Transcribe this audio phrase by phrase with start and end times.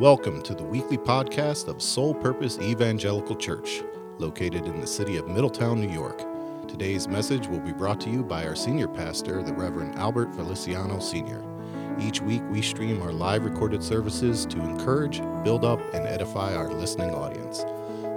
[0.00, 3.82] Welcome to the weekly podcast of Soul Purpose Evangelical Church,
[4.18, 6.26] located in the city of Middletown, New York.
[6.66, 10.98] Today's message will be brought to you by our senior pastor, the Reverend Albert Feliciano
[10.98, 11.44] Sr.
[12.00, 16.72] Each week, we stream our live recorded services to encourage, build up, and edify our
[16.72, 17.60] listening audience.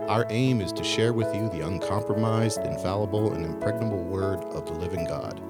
[0.09, 4.73] Our aim is to share with you the uncompromised, infallible, and impregnable word of the
[4.73, 5.41] living God.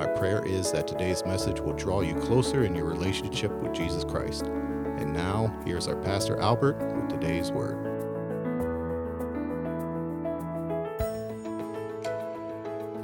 [0.00, 4.04] Our prayer is that today's message will draw you closer in your relationship with Jesus
[4.04, 4.50] Christ.
[4.98, 7.76] And now, here's our Pastor Albert with today's word.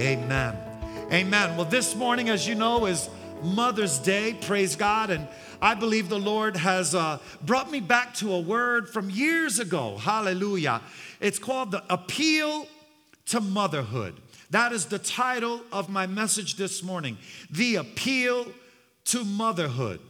[0.01, 0.57] Amen.
[1.09, 1.55] Amen.
[1.55, 3.09] Well, this morning, as you know, is
[3.41, 4.33] Mother's Day.
[4.41, 5.09] Praise God.
[5.09, 5.25] And
[5.61, 9.95] I believe the Lord has uh, brought me back to a word from years ago.
[9.95, 10.81] Hallelujah.
[11.21, 12.67] It's called the Appeal
[13.27, 14.15] to Motherhood.
[14.49, 17.17] That is the title of my message this morning
[17.49, 18.47] The Appeal
[19.05, 20.01] to Motherhood.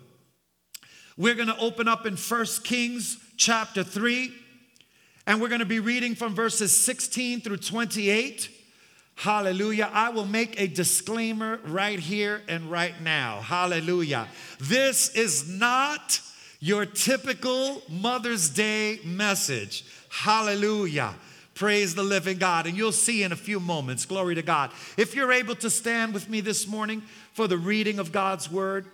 [1.18, 4.34] We're going to open up in 1 Kings chapter 3,
[5.26, 8.50] and we're going to be reading from verses 16 through 28.
[9.16, 9.90] Hallelujah.
[9.94, 13.40] I will make a disclaimer right here and right now.
[13.40, 14.28] Hallelujah.
[14.60, 16.20] This is not
[16.60, 19.86] your typical Mother's Day message.
[20.10, 21.16] Hallelujah.
[21.54, 22.68] Praise the living God.
[22.68, 24.06] And you'll see in a few moments.
[24.06, 24.72] Glory to God.
[24.98, 28.86] If you're able to stand with me this morning for the reading of God's word,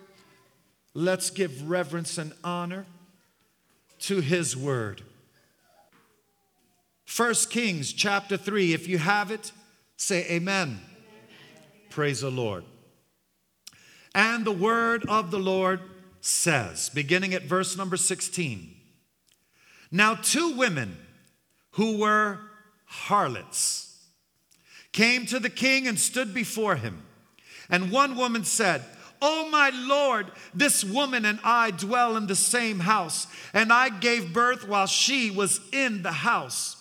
[0.94, 2.86] let's give reverence and honor
[4.00, 5.02] to his word.
[7.04, 8.72] First Kings chapter 3.
[8.72, 9.52] If you have it,
[9.96, 10.68] say amen.
[10.68, 10.80] amen.
[11.90, 12.64] Praise the Lord.
[14.14, 15.80] And the word of the Lord
[16.20, 18.74] says, beginning at verse number 16
[19.90, 20.96] Now, two women
[21.72, 22.38] who were
[22.84, 24.04] harlots,
[24.92, 27.02] came to the king and stood before him.
[27.70, 28.84] And one woman said,
[29.22, 34.32] Oh, my Lord, this woman and I dwell in the same house, and I gave
[34.32, 36.76] birth while she was in the house.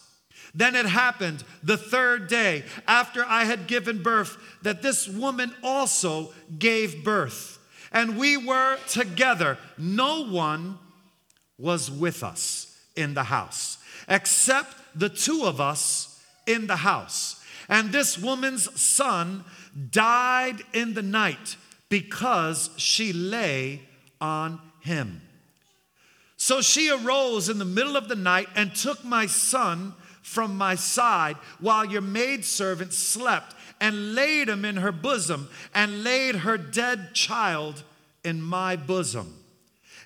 [0.53, 6.33] Then it happened the third day after I had given birth that this woman also
[6.59, 7.59] gave birth.
[7.93, 9.57] And we were together.
[9.77, 10.77] No one
[11.57, 17.41] was with us in the house except the two of us in the house.
[17.69, 19.45] And this woman's son
[19.89, 21.55] died in the night
[21.91, 23.81] because she lay
[24.21, 25.21] on him.
[26.37, 29.93] So she arose in the middle of the night and took my son
[30.23, 36.37] from my side while your maidservant slept and laid him in her bosom and laid
[36.37, 37.83] her dead child
[38.23, 39.37] in my bosom.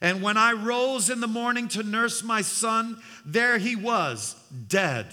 [0.02, 4.36] And when I rose in the morning to nurse my son, there he was,
[4.68, 5.06] dead.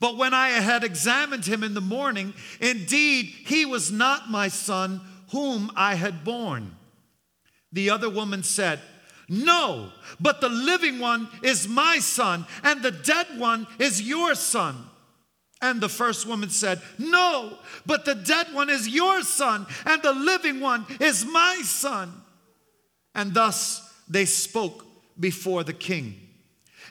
[0.00, 5.00] But when I had examined him in the morning, indeed he was not my son
[5.32, 6.76] whom I had born.
[7.72, 8.80] The other woman said,
[9.28, 14.76] No, but the living one is my son, and the dead one is your son.
[15.62, 17.56] And the first woman said, No,
[17.86, 22.12] but the dead one is your son, and the living one is my son.
[23.14, 24.84] And thus they spoke
[25.18, 26.20] before the king.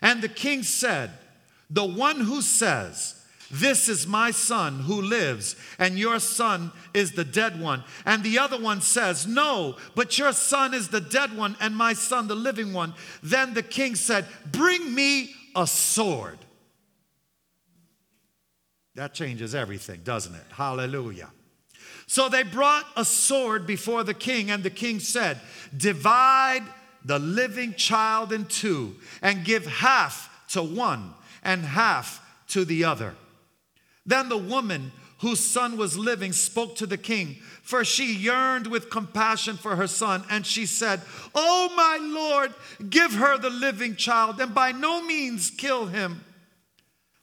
[0.02, 1.12] And the king said,
[1.70, 3.21] The one who says,
[3.52, 7.84] this is my son who lives, and your son is the dead one.
[8.06, 11.94] And the other one says, No, but your son is the dead one, and my
[11.94, 12.94] son the living one.
[13.22, 16.38] Then the king said, Bring me a sword.
[18.96, 20.46] That changes everything, doesn't it?
[20.52, 21.32] Hallelujah.
[22.08, 25.40] So they brought a sword before the king, and the king said,
[25.76, 26.64] Divide
[27.04, 31.14] the living child in two, and give half to one
[31.44, 33.16] and half to the other.
[34.06, 38.90] Then the woman whose son was living spoke to the king, for she yearned with
[38.90, 41.02] compassion for her son, and she said,
[41.36, 42.54] Oh, my Lord,
[42.90, 46.24] give her the living child, and by no means kill him.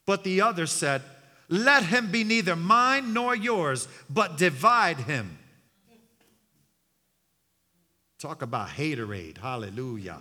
[0.07, 1.03] But the other said,
[1.49, 5.39] let him be neither mine nor yours, but divide him.
[8.19, 9.39] Talk about haterade.
[9.39, 10.21] Hallelujah.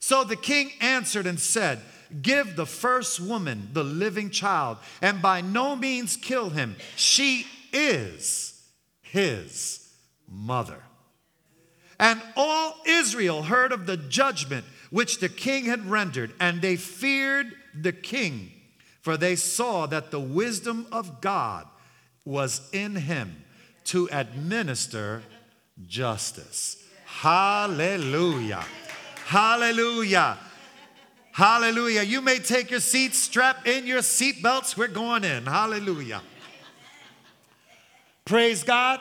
[0.00, 1.80] So the king answered and said,
[2.20, 6.76] Give the first woman the living child, and by no means kill him.
[6.96, 8.60] She is
[9.00, 9.88] his
[10.28, 10.82] mother.
[11.98, 17.52] And all Israel heard of the judgment which the king had rendered, and they feared
[17.74, 18.50] the king
[19.02, 21.66] for they saw that the wisdom of God
[22.24, 23.44] was in him
[23.86, 25.22] to administer
[25.86, 26.82] justice.
[27.04, 28.64] Hallelujah.
[29.26, 30.38] Hallelujah.
[31.32, 32.02] Hallelujah.
[32.02, 34.76] You may take your seats, strap in your seatbelts.
[34.76, 35.46] We're going in.
[35.46, 36.20] Hallelujah.
[38.26, 39.00] Praise God.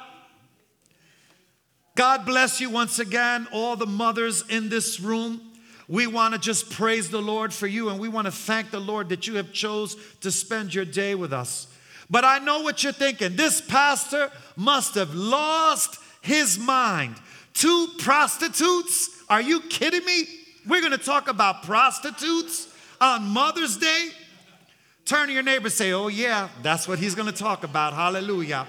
[1.95, 5.41] God bless you once again, all the mothers in this room.
[5.89, 8.79] We want to just praise the Lord for you and we want to thank the
[8.79, 11.67] Lord that you have chose to spend your day with us.
[12.09, 13.35] But I know what you're thinking.
[13.35, 17.15] This pastor must have lost his mind.
[17.53, 19.09] Two prostitutes?
[19.29, 20.23] Are you kidding me?
[20.67, 22.67] We're going to talk about prostitutes
[22.99, 24.09] on Mother's Day?
[25.05, 27.93] Turn to your neighbor say, Oh, yeah, that's what he's going to talk about.
[27.93, 28.67] Hallelujah.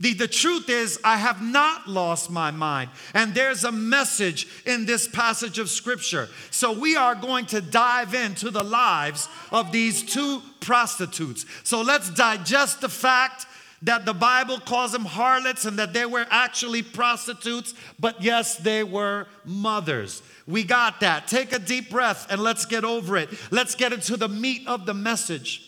[0.00, 2.90] The, the truth is, I have not lost my mind.
[3.12, 6.30] And there's a message in this passage of scripture.
[6.50, 11.44] So we are going to dive into the lives of these two prostitutes.
[11.64, 13.46] So let's digest the fact
[13.82, 18.84] that the Bible calls them harlots and that they were actually prostitutes, but yes, they
[18.84, 20.22] were mothers.
[20.46, 21.28] We got that.
[21.28, 23.30] Take a deep breath and let's get over it.
[23.50, 25.66] Let's get into the meat of the message.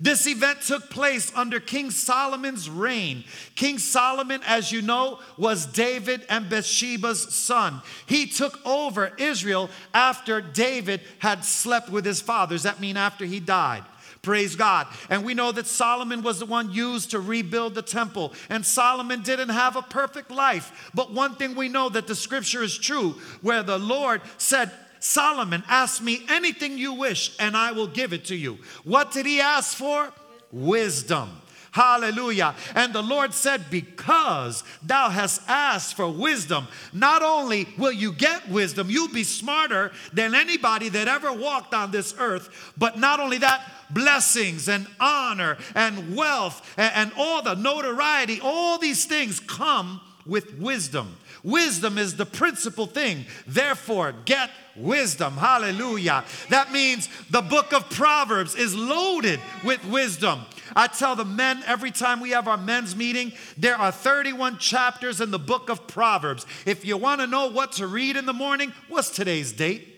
[0.00, 3.24] This event took place under King Solomon's reign.
[3.56, 7.82] King Solomon, as you know, was David and Bathsheba's son.
[8.06, 12.62] He took over Israel after David had slept with his fathers.
[12.62, 13.82] That means after he died.
[14.22, 14.86] Praise God.
[15.10, 18.32] And we know that Solomon was the one used to rebuild the temple.
[18.48, 20.90] And Solomon didn't have a perfect life.
[20.94, 24.70] But one thing we know that the scripture is true, where the Lord said,
[25.00, 28.58] Solomon, ask me anything you wish, and I will give it to you.
[28.84, 30.12] What did he ask for?
[30.50, 31.30] Wisdom.
[31.72, 32.54] Hallelujah.
[32.74, 38.48] And the Lord said, Because thou hast asked for wisdom, not only will you get
[38.48, 43.38] wisdom, you'll be smarter than anybody that ever walked on this earth, but not only
[43.38, 50.00] that, blessings and honor and wealth and, and all the notoriety, all these things come
[50.26, 51.16] with wisdom.
[51.42, 53.24] Wisdom is the principal thing.
[53.46, 55.36] Therefore, get wisdom.
[55.36, 56.24] Hallelujah.
[56.50, 60.40] That means the book of Proverbs is loaded with wisdom.
[60.74, 65.20] I tell the men every time we have our men's meeting, there are 31 chapters
[65.20, 66.46] in the book of Proverbs.
[66.66, 69.94] If you want to know what to read in the morning, what's today's date?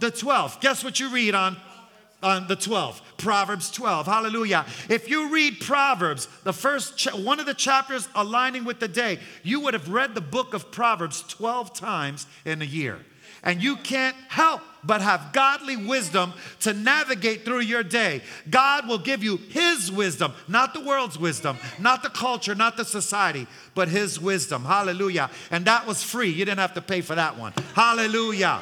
[0.00, 0.60] The 12th.
[0.60, 1.56] Guess what you read on
[2.22, 7.44] on the 12th proverbs 12 hallelujah if you read proverbs the first cha- one of
[7.44, 11.74] the chapters aligning with the day you would have read the book of proverbs 12
[11.74, 12.98] times in a year
[13.42, 18.22] and you can't help but have godly wisdom to navigate through your day.
[18.50, 22.84] God will give you His wisdom, not the world's wisdom, not the culture, not the
[22.84, 24.64] society, but His wisdom.
[24.64, 25.30] Hallelujah.
[25.50, 26.30] And that was free.
[26.30, 27.52] You didn't have to pay for that one.
[27.74, 28.60] Hallelujah.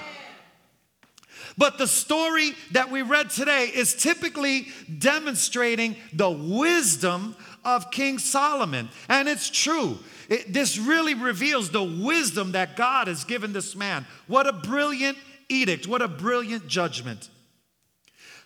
[1.59, 8.89] But the story that we read today is typically demonstrating the wisdom of King Solomon.
[9.09, 9.99] And it's true.
[10.29, 14.07] It, this really reveals the wisdom that God has given this man.
[14.27, 15.19] What a brilliant
[15.52, 17.28] edict, what a brilliant judgment.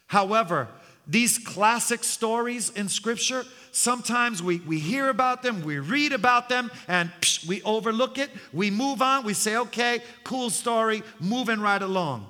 [0.06, 0.68] However,
[1.06, 6.70] these classic stories in Scripture, sometimes we, we hear about them, we read about them,
[6.88, 8.30] and psh, we overlook it.
[8.52, 12.26] We move on, we say, okay, cool story, moving right along.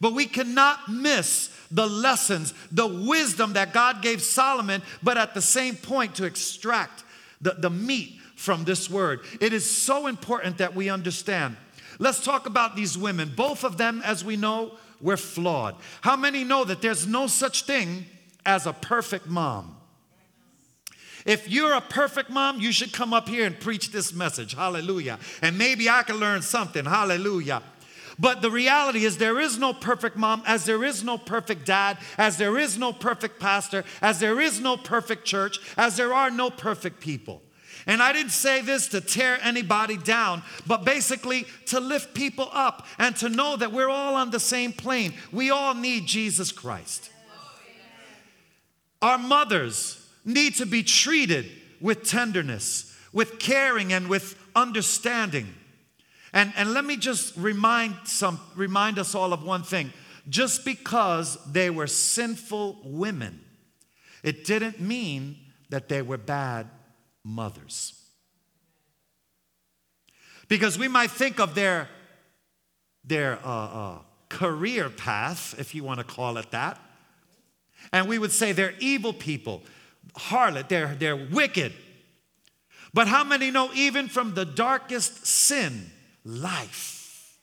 [0.00, 5.42] But we cannot miss the lessons, the wisdom that God gave Solomon, but at the
[5.42, 7.04] same point to extract
[7.40, 9.20] the, the meat from this word.
[9.40, 11.56] It is so important that we understand.
[12.00, 13.34] Let's talk about these women.
[13.36, 15.76] Both of them, as we know, were flawed.
[16.00, 18.06] How many know that there's no such thing
[18.44, 19.76] as a perfect mom?
[21.26, 24.54] If you're a perfect mom, you should come up here and preach this message.
[24.54, 25.18] Hallelujah.
[25.42, 26.86] And maybe I can learn something.
[26.86, 27.62] Hallelujah.
[28.18, 31.98] But the reality is, there is no perfect mom, as there is no perfect dad,
[32.16, 36.30] as there is no perfect pastor, as there is no perfect church, as there are
[36.30, 37.42] no perfect people.
[37.90, 42.86] And I didn't say this to tear anybody down, but basically to lift people up
[42.98, 45.12] and to know that we're all on the same plane.
[45.32, 47.10] We all need Jesus Christ.
[49.02, 51.46] Our mothers need to be treated
[51.80, 55.52] with tenderness, with caring, and with understanding.
[56.32, 59.92] And, and let me just remind, some, remind us all of one thing.
[60.28, 63.40] Just because they were sinful women,
[64.22, 65.38] it didn't mean
[65.70, 66.68] that they were bad
[67.24, 67.94] mothers.
[70.48, 71.88] Because we might think of their,
[73.04, 73.98] their uh, uh,
[74.28, 76.78] career path, if you want to call it that,
[77.92, 79.62] and we would say they're evil people,
[80.16, 81.72] harlot, they're, they're wicked.
[82.92, 85.90] But how many know even from the darkest sin,
[86.24, 87.38] life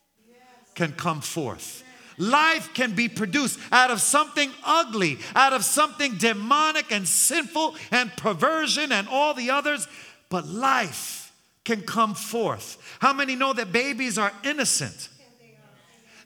[0.76, 1.84] can come forth?
[2.18, 8.12] Life can be produced out of something ugly, out of something demonic and sinful and
[8.18, 9.88] perversion and all the others,
[10.30, 11.32] but life
[11.64, 12.78] can come forth.
[13.00, 15.10] How many know that babies are innocent?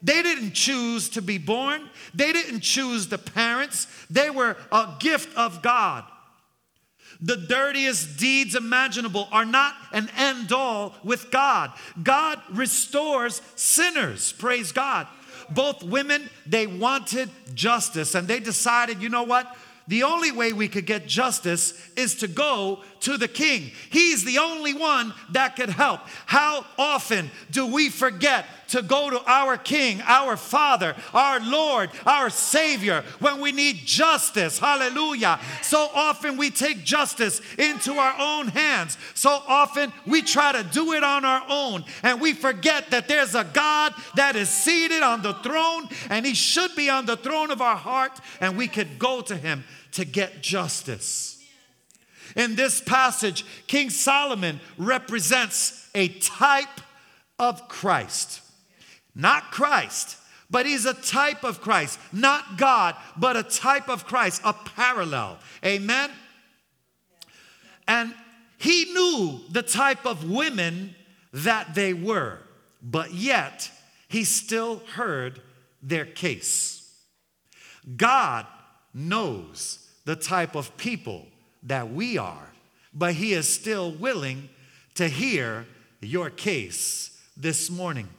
[0.03, 1.89] They didn't choose to be born.
[2.13, 3.87] They didn't choose the parents.
[4.09, 6.05] They were a gift of God.
[7.23, 11.71] The dirtiest deeds imaginable are not an end all with God.
[12.01, 14.33] God restores sinners.
[14.33, 15.07] Praise God.
[15.53, 19.55] Both women, they wanted justice and they decided, you know what?
[19.87, 23.71] The only way we could get justice is to go to the king.
[23.89, 26.01] He's the only one that could help.
[26.25, 32.29] How often do we forget to go to our king, our father, our Lord, our
[32.29, 34.57] Savior when we need justice?
[34.59, 35.39] Hallelujah.
[35.61, 38.97] So often we take justice into our own hands.
[39.13, 43.35] So often we try to do it on our own and we forget that there's
[43.35, 47.51] a God that is seated on the throne and he should be on the throne
[47.51, 49.63] of our heart and we could go to him
[49.93, 51.43] to get justice.
[52.35, 56.79] In this passage, King Solomon represents a type
[57.37, 58.40] of Christ.
[59.15, 60.17] Not Christ,
[60.49, 61.99] but he's a type of Christ.
[62.11, 65.39] Not God, but a type of Christ, a parallel.
[65.65, 66.11] Amen?
[67.87, 68.13] And
[68.57, 70.95] he knew the type of women
[71.33, 72.39] that they were,
[72.81, 73.71] but yet
[74.07, 75.41] he still heard
[75.81, 76.81] their case.
[77.95, 78.45] God
[78.93, 81.27] knows the type of people
[81.63, 82.51] that we are,
[82.93, 84.49] but He is still willing
[84.95, 85.65] to hear
[86.01, 88.09] your case this morning.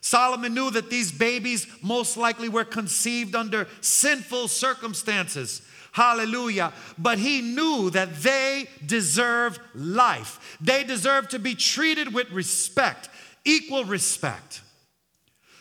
[0.00, 5.62] Solomon knew that these babies most likely were conceived under sinful circumstances.
[5.92, 6.72] Hallelujah.
[6.96, 10.56] But he knew that they deserve life.
[10.60, 13.08] They deserve to be treated with respect,
[13.44, 14.62] equal respect.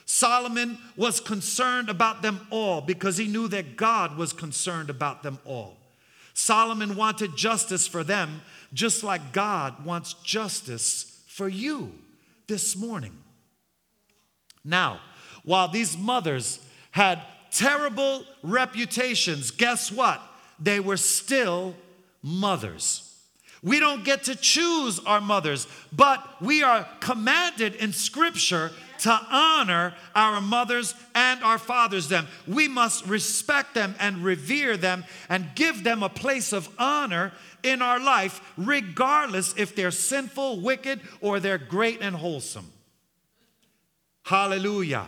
[0.05, 5.39] Solomon was concerned about them all because he knew that God was concerned about them
[5.43, 5.77] all.
[6.33, 8.41] Solomon wanted justice for them
[8.73, 11.91] just like God wants justice for you
[12.47, 13.17] this morning.
[14.67, 14.99] Now,
[15.43, 16.59] while these mothers
[16.91, 17.21] had
[17.51, 20.21] terrible reputations, guess what?
[20.59, 21.73] They were still
[22.21, 23.03] mothers.
[23.63, 29.93] We don't get to choose our mothers, but we are commanded in Scripture to honor
[30.13, 32.27] our mothers and our fathers them.
[32.45, 37.31] We must respect them and revere them and give them a place of honor
[37.63, 42.71] in our life, regardless if they're sinful, wicked, or they're great and wholesome.
[44.27, 45.07] Hallelujah.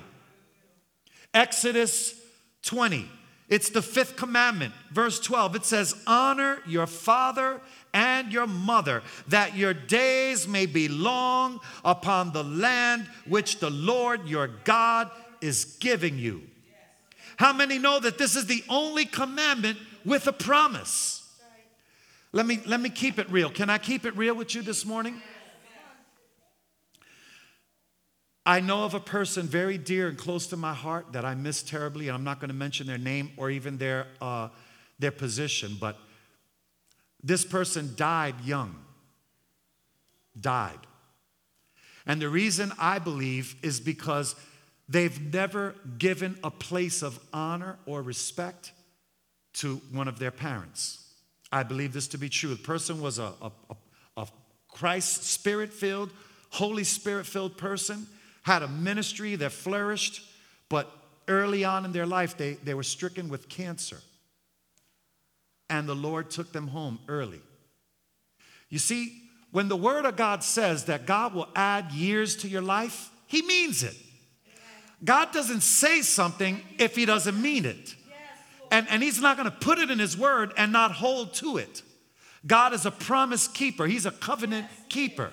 [1.34, 2.16] Exodus
[2.64, 3.06] 20.
[3.50, 5.58] It's the fifth commandment, verse 12.
[5.58, 7.60] It says, Honor your father
[7.94, 14.26] and your mother, that your days may be long upon the land which the Lord
[14.26, 15.12] your God
[15.42, 16.44] is giving you.
[17.36, 21.30] How many know that this is the only commandment with a promise?
[22.32, 23.50] Let me, let me keep it real.
[23.50, 25.22] Can I keep it real with you this morning?
[28.50, 31.62] I know of a person very dear and close to my heart that I miss
[31.62, 34.50] terribly, and I'm not going to mention their name or even their, uh,
[34.98, 36.00] their position, but
[37.24, 38.76] this person died young.
[40.42, 40.80] Died.
[42.08, 44.34] And the reason I believe is because
[44.88, 48.72] they've never given a place of honor or respect
[49.58, 51.06] to one of their parents.
[51.52, 52.50] I believe this to be true.
[52.50, 53.52] The person was a, a,
[54.18, 54.28] a
[54.70, 56.10] Christ spirit filled,
[56.50, 58.08] Holy Spirit filled person,
[58.44, 60.24] had a ministry that flourished,
[60.70, 60.90] but
[61.28, 63.98] early on in their life, they, they were stricken with cancer
[65.70, 67.42] and the Lord took them home early.
[68.70, 72.62] You see, when the Word of God says that God will add years to your
[72.62, 73.96] life, He means it.
[75.04, 77.96] God doesn't say something if He doesn't mean it.
[78.72, 81.58] And, and He's not going to put it in His Word and not hold to
[81.58, 81.84] it.
[82.46, 85.32] God is a promise keeper, He's a covenant keeper.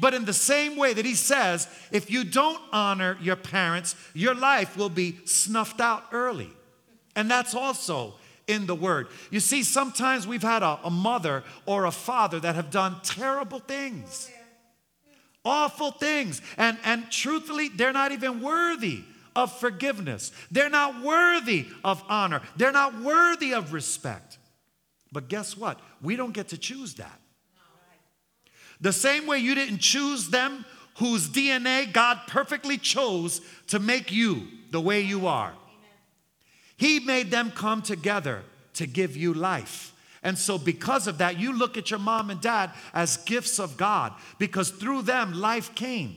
[0.00, 4.34] But in the same way that He says, if you don't honor your parents, your
[4.34, 6.50] life will be snuffed out early.
[7.16, 8.14] And that's also
[8.46, 9.08] in the word.
[9.30, 13.58] You see, sometimes we've had a, a mother or a father that have done terrible
[13.58, 14.30] things,
[15.44, 19.02] awful things, and, and truthfully, they're not even worthy
[19.36, 20.32] of forgiveness.
[20.50, 22.40] They're not worthy of honor.
[22.56, 24.38] They're not worthy of respect.
[25.12, 25.80] But guess what?
[26.02, 27.20] We don't get to choose that.
[28.80, 30.64] The same way you didn't choose them
[30.96, 35.52] whose DNA God perfectly chose to make you the way you are.
[36.76, 38.42] He made them come together
[38.74, 39.92] to give you life.
[40.22, 43.76] And so, because of that, you look at your mom and dad as gifts of
[43.76, 46.16] God because through them life came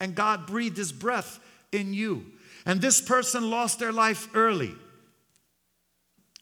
[0.00, 1.40] and God breathed his breath
[1.72, 2.26] in you.
[2.66, 4.74] And this person lost their life early.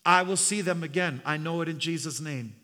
[0.04, 1.22] I will see them again.
[1.24, 2.54] I know it in Jesus' name.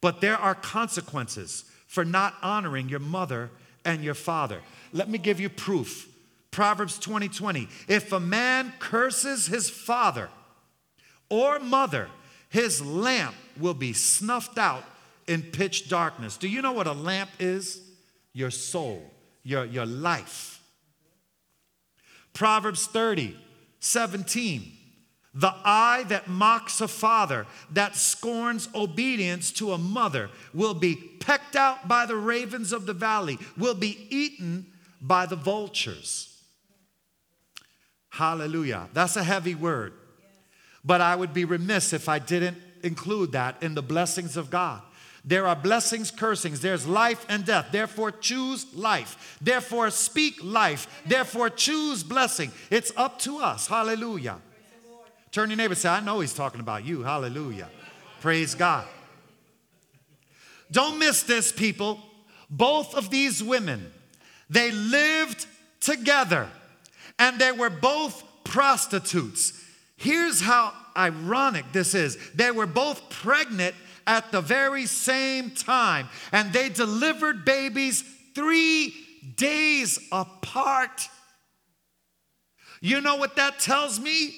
[0.00, 3.50] But there are consequences for not honoring your mother
[3.84, 4.60] and your father.
[4.92, 6.08] Let me give you proof.
[6.50, 7.68] Proverbs 20 20.
[7.88, 10.28] If a man curses his father
[11.28, 12.08] or mother,
[12.48, 14.84] his lamp will be snuffed out
[15.26, 16.36] in pitch darkness.
[16.36, 17.82] Do you know what a lamp is?
[18.32, 19.02] Your soul,
[19.42, 20.62] your, your life.
[22.32, 23.36] Proverbs 30,
[23.80, 24.77] 17.
[25.34, 31.54] The eye that mocks a father, that scorns obedience to a mother, will be pecked
[31.54, 34.66] out by the ravens of the valley, will be eaten
[35.00, 36.42] by the vultures.
[38.10, 38.88] Hallelujah.
[38.94, 39.92] That's a heavy word.
[40.84, 44.82] But I would be remiss if I didn't include that in the blessings of God.
[45.24, 46.60] There are blessings, cursings.
[46.60, 47.66] There's life and death.
[47.70, 49.38] Therefore, choose life.
[49.42, 51.02] Therefore, speak life.
[51.04, 52.50] Therefore, choose blessing.
[52.70, 53.66] It's up to us.
[53.66, 54.38] Hallelujah.
[55.38, 57.04] Turn your neighbor say, I know he's talking about you.
[57.04, 57.68] Hallelujah.
[58.20, 58.84] Praise God.
[60.72, 62.00] Don't miss this, people.
[62.50, 63.88] Both of these women,
[64.50, 65.46] they lived
[65.78, 66.48] together
[67.20, 69.52] and they were both prostitutes.
[69.96, 73.76] Here's how ironic this is they were both pregnant
[74.08, 78.02] at the very same time, and they delivered babies
[78.34, 78.92] three
[79.36, 81.08] days apart.
[82.80, 84.34] You know what that tells me?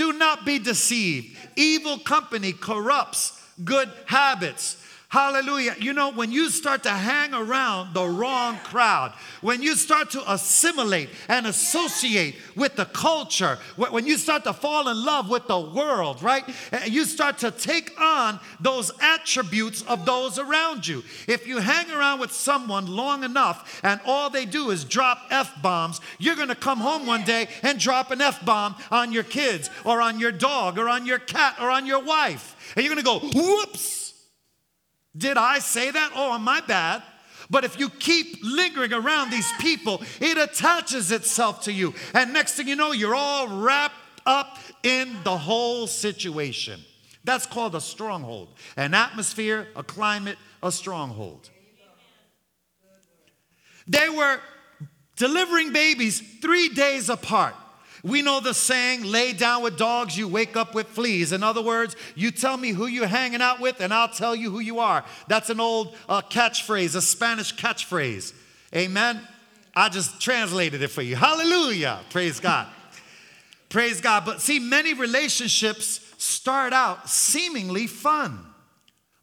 [0.00, 1.36] Do not be deceived.
[1.56, 4.82] Evil company corrupts good habits.
[5.10, 5.74] Hallelujah.
[5.76, 10.32] You know, when you start to hang around the wrong crowd, when you start to
[10.32, 15.58] assimilate and associate with the culture, when you start to fall in love with the
[15.58, 16.44] world, right?
[16.86, 21.02] You start to take on those attributes of those around you.
[21.26, 25.60] If you hang around with someone long enough and all they do is drop F
[25.60, 29.24] bombs, you're going to come home one day and drop an F bomb on your
[29.24, 32.72] kids or on your dog or on your cat or on your wife.
[32.76, 33.99] And you're going to go, whoops.
[35.16, 36.12] Did I say that?
[36.14, 37.02] Oh, my bad.
[37.48, 41.94] But if you keep lingering around these people, it attaches itself to you.
[42.14, 46.80] And next thing you know, you're all wrapped up in the whole situation.
[47.24, 48.48] That's called a stronghold.
[48.76, 51.50] An atmosphere, a climate, a stronghold.
[53.88, 54.38] They were
[55.16, 57.56] delivering babies three days apart.
[58.02, 61.32] We know the saying, lay down with dogs, you wake up with fleas.
[61.32, 64.50] In other words, you tell me who you're hanging out with, and I'll tell you
[64.50, 65.04] who you are.
[65.28, 68.32] That's an old uh, catchphrase, a Spanish catchphrase.
[68.74, 69.20] Amen.
[69.74, 71.16] I just translated it for you.
[71.16, 72.00] Hallelujah.
[72.10, 72.68] Praise God.
[73.68, 74.24] Praise God.
[74.24, 78.38] But see, many relationships start out seemingly fun.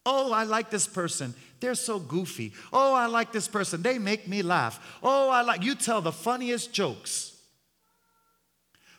[0.06, 1.34] Oh, I like this person.
[1.60, 2.54] They're so goofy.
[2.72, 3.82] Oh, I like this person.
[3.82, 4.98] They make me laugh.
[5.02, 7.27] Oh, I like, you tell the funniest jokes.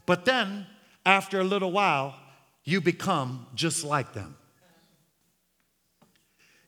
[0.09, 0.67] But then,
[1.05, 2.15] after a little while,
[2.65, 4.37] you become just like them.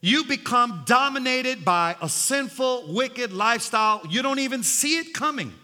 [0.02, 4.02] You become dominated by a sinful, wicked lifestyle.
[4.10, 5.54] You don't even see it coming.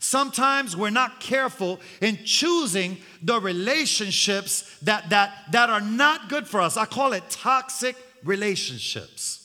[0.00, 6.60] Sometimes we're not careful in choosing the relationships that, that, that are not good for
[6.60, 6.76] us.
[6.76, 9.39] I call it toxic relationships.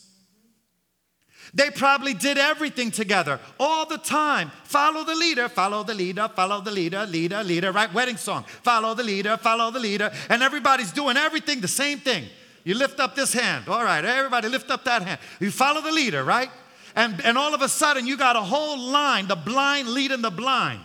[1.56, 4.50] They probably did everything together all the time.
[4.64, 7.92] Follow the leader, follow the leader, follow the leader, leader, leader, right?
[7.94, 8.44] Wedding song.
[8.44, 10.12] Follow the leader, follow the leader.
[10.28, 12.26] And everybody's doing everything the same thing.
[12.62, 13.68] You lift up this hand.
[13.68, 15.18] All right, everybody lift up that hand.
[15.40, 16.50] You follow the leader, right?
[16.94, 20.30] And, and all of a sudden, you got a whole line, the blind leading the
[20.30, 20.80] blind.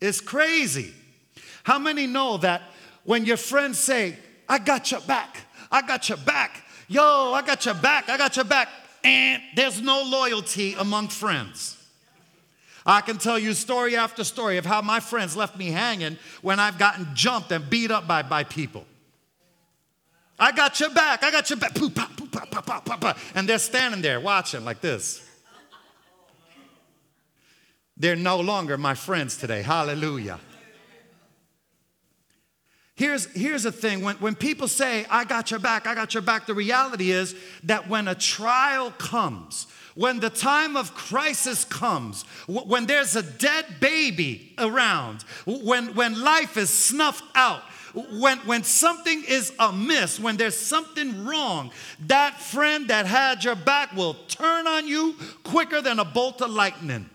[0.00, 0.94] It's crazy.
[1.62, 2.62] How many know that
[3.04, 4.16] when your friends say,
[4.48, 8.36] I got your back, I got your back, Yo, I got your back, I got
[8.36, 8.68] your back.
[9.02, 11.76] And there's no loyalty among friends.
[12.84, 16.60] I can tell you story after story of how my friends left me hanging when
[16.60, 18.84] I've gotten jumped and beat up by, by people.
[20.38, 21.76] I got your back, I got your back.
[23.34, 25.22] And they're standing there watching like this.
[27.96, 29.62] They're no longer my friends today.
[29.62, 30.38] Hallelujah.
[32.96, 36.22] Here's, here's the thing when, when people say, I got your back, I got your
[36.22, 42.22] back, the reality is that when a trial comes, when the time of crisis comes,
[42.46, 47.60] when there's a dead baby around, when, when life is snuffed out,
[48.12, 51.72] when, when something is amiss, when there's something wrong,
[52.06, 56.50] that friend that had your back will turn on you quicker than a bolt of
[56.50, 57.10] lightning.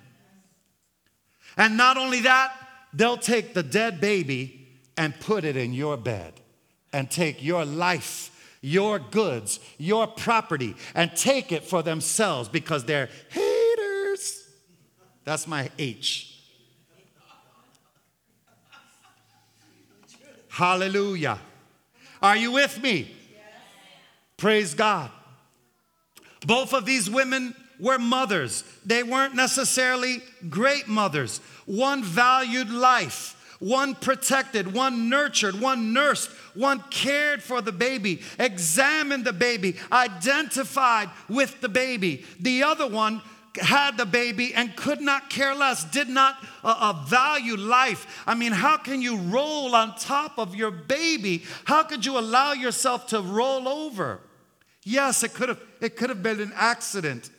[1.58, 2.54] And not only that,
[2.94, 4.61] they'll take the dead baby
[4.98, 6.34] and put it in your bed
[6.94, 13.10] and take your life, your goods, your property, and take it for themselves because they're
[13.30, 14.48] haters.
[15.24, 16.28] That's my H.
[20.50, 21.40] Hallelujah.
[22.22, 23.16] Are you with me?
[24.38, 25.10] Praise God.
[26.46, 28.64] Both of these women were mothers.
[28.86, 31.40] They weren't necessarily great mothers.
[31.66, 39.24] One valued life, One protected, one nurtured, one nursed, one cared for the baby, examined
[39.24, 42.26] the baby, identified with the baby.
[42.40, 43.22] The other one
[43.60, 48.24] had the baby and could not care less, did not uh, uh, value life.
[48.26, 51.44] I mean, how can you roll on top of your baby?
[51.66, 54.22] How could you allow yourself to roll over?
[54.84, 57.30] Yes, it could have, it could have been an accident.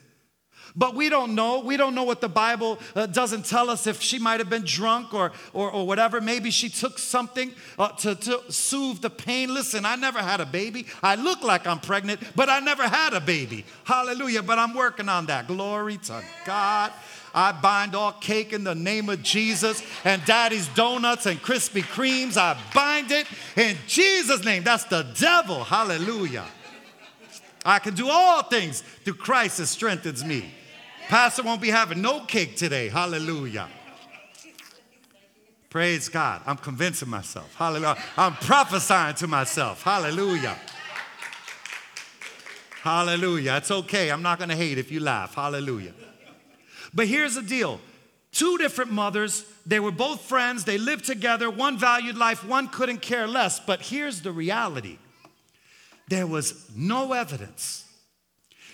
[0.75, 1.61] But we don't know.
[1.61, 4.65] We don't know what the Bible uh, doesn't tell us if she might have been
[4.65, 6.21] drunk or, or, or whatever.
[6.21, 9.53] Maybe she took something uh, to, to soothe the pain.
[9.53, 10.87] Listen, I never had a baby.
[11.03, 13.65] I look like I'm pregnant, but I never had a baby.
[13.85, 14.43] Hallelujah.
[14.43, 15.47] But I'm working on that.
[15.47, 16.93] Glory to God.
[17.35, 22.37] I bind all cake in the name of Jesus and daddy's donuts and Krispy Kremes.
[22.37, 24.65] I bind it in Jesus' name.
[24.65, 25.65] That's the devil.
[25.65, 26.45] Hallelujah.
[27.65, 30.53] I can do all things through Christ that strengthens me.
[31.13, 32.89] Pastor won't be having no cake today.
[32.89, 33.69] Hallelujah.
[35.69, 36.41] Praise God.
[36.47, 37.55] I'm convincing myself.
[37.55, 38.03] Hallelujah.
[38.17, 39.83] I'm prophesying to myself.
[39.83, 40.57] Hallelujah.
[42.81, 43.57] Hallelujah.
[43.59, 44.11] It's okay.
[44.11, 45.35] I'm not going to hate if you laugh.
[45.35, 45.93] Hallelujah.
[46.95, 47.79] But here's the deal
[48.33, 49.45] two different mothers.
[49.67, 50.65] They were both friends.
[50.65, 51.51] They lived together.
[51.51, 53.61] One valued life, one couldn't care less.
[53.61, 54.97] But here's the reality
[56.09, 57.85] there was no evidence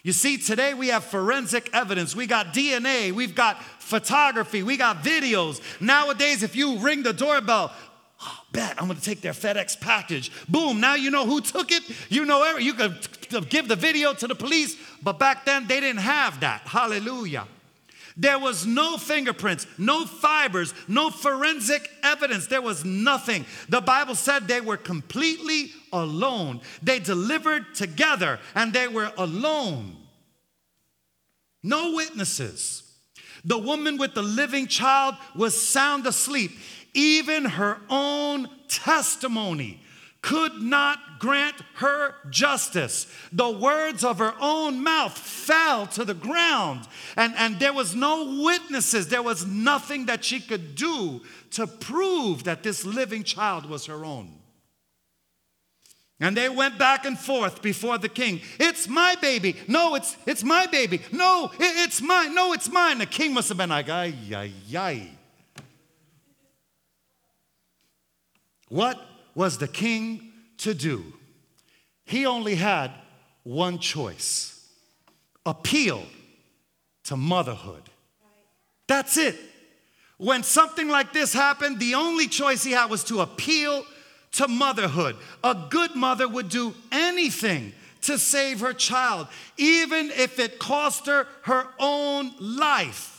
[0.02, 2.14] you see, today we have forensic evidence.
[2.14, 5.60] We got DNA, we've got photography, we got videos.
[5.80, 7.72] Nowadays, if you ring the doorbell,
[8.22, 10.30] oh, bet I'm gonna take their FedEx package.
[10.48, 11.82] Boom, now you know who took it.
[12.08, 15.80] You know, every, you could give the video to the police, but back then they
[15.80, 16.62] didn't have that.
[16.62, 17.46] Hallelujah.
[18.20, 22.48] There was no fingerprints, no fibers, no forensic evidence.
[22.48, 23.46] There was nothing.
[23.68, 26.60] The Bible said they were completely alone.
[26.82, 29.96] They delivered together and they were alone.
[31.62, 32.82] No witnesses.
[33.44, 36.50] The woman with the living child was sound asleep.
[36.94, 39.80] Even her own testimony
[40.22, 43.06] could not grant her justice.
[43.32, 48.42] The words of her own mouth fell to the ground, and, and there was no
[48.42, 49.08] witnesses.
[49.08, 54.04] There was nothing that she could do to prove that this living child was her
[54.04, 54.34] own.
[56.20, 58.40] And they went back and forth before the king.
[58.58, 59.54] It's my baby.
[59.68, 61.00] No, it's, it's my baby.
[61.12, 62.34] No, it, it's mine.
[62.34, 62.98] No, it's mine.
[62.98, 65.08] The king must have been like, ay, ay, ay.
[68.68, 69.00] What
[69.34, 70.27] was the king
[70.58, 71.04] to do?
[72.04, 72.90] He only had
[73.42, 74.66] one choice
[75.44, 76.02] appeal
[77.04, 77.82] to motherhood.
[78.86, 79.36] That's it.
[80.18, 83.84] When something like this happened, the only choice he had was to appeal
[84.32, 85.16] to motherhood.
[85.44, 91.26] A good mother would do anything to save her child, even if it cost her
[91.42, 93.17] her own life.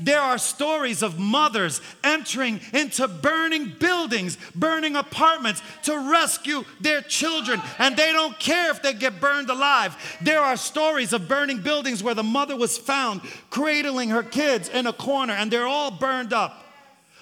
[0.00, 7.60] There are stories of mothers entering into burning buildings, burning apartments to rescue their children,
[7.78, 9.96] and they don't care if they get burned alive.
[10.20, 14.86] There are stories of burning buildings where the mother was found cradling her kids in
[14.86, 16.62] a corner, and they're all burned up.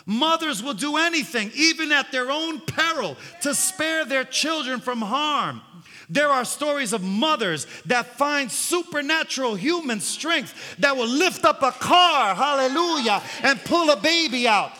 [0.07, 5.63] Mothers will do anything, even at their own peril, to spare their children from harm.
[6.09, 11.73] There are stories of mothers that find supernatural human strength that will lift up a
[11.73, 14.73] car, hallelujah, and pull a baby out.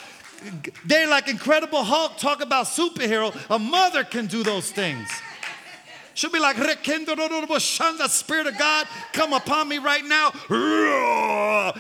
[0.85, 3.35] They're like Incredible Hulk, talk about superhero.
[3.51, 5.09] A mother can do those things.
[6.17, 10.31] She'll be like, the Spirit of God come upon me right now.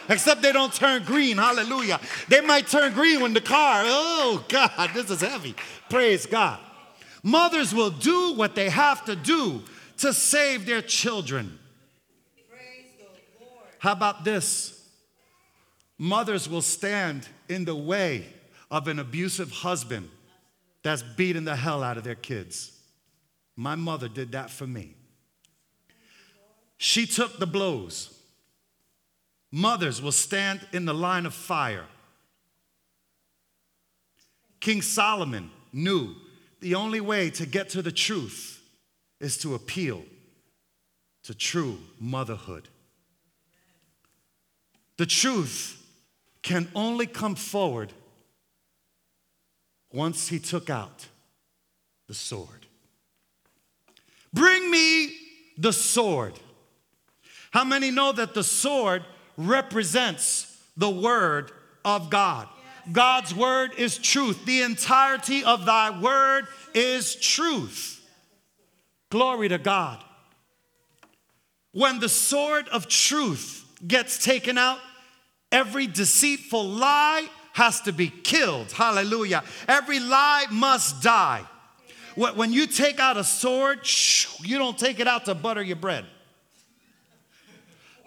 [0.08, 1.36] Except they don't turn green.
[1.36, 2.00] Hallelujah.
[2.28, 5.54] They might turn green when the car, oh God, this is heavy.
[5.88, 6.58] Praise God.
[7.26, 9.62] Mothers will do what they have to do
[9.96, 11.58] to save their children.
[13.78, 14.86] How about this?
[15.96, 18.26] Mothers will stand in the way
[18.70, 20.10] of an abusive husband
[20.82, 22.78] that's beating the hell out of their kids.
[23.56, 24.94] My mother did that for me.
[26.76, 28.18] She took the blows.
[29.50, 31.86] Mothers will stand in the line of fire.
[34.60, 36.16] King Solomon knew
[36.60, 38.62] the only way to get to the truth
[39.20, 40.02] is to appeal
[41.24, 42.68] to true motherhood.
[44.96, 45.82] The truth
[46.42, 47.92] can only come forward
[49.92, 51.08] once he took out
[52.06, 52.66] the sword.
[54.32, 55.14] Bring me
[55.56, 56.34] the sword.
[57.50, 59.04] How many know that the sword
[59.36, 61.52] represents the word
[61.84, 62.48] of God?
[62.92, 64.44] God's word is truth.
[64.44, 68.06] The entirety of thy word is truth.
[69.10, 70.02] Glory to God.
[71.72, 74.78] When the sword of truth gets taken out,
[75.50, 78.72] every deceitful lie has to be killed.
[78.72, 79.42] Hallelujah.
[79.68, 81.44] Every lie must die.
[82.16, 83.80] When you take out a sword,
[84.40, 86.04] you don't take it out to butter your bread.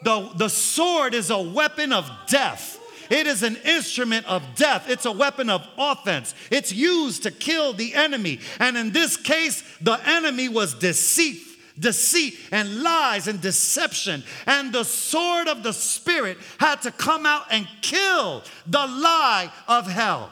[0.04, 2.77] The, the sword is a weapon of death.
[3.10, 4.90] It is an instrument of death.
[4.90, 6.36] It's a weapon of offense.
[6.52, 8.40] It's used to kill the enemy.
[8.60, 11.42] And in this case, the enemy was deceit,
[11.80, 14.24] deceit and lies and deception.
[14.46, 19.88] And the sword of the Spirit had to come out and kill the lie of
[19.88, 20.32] hell.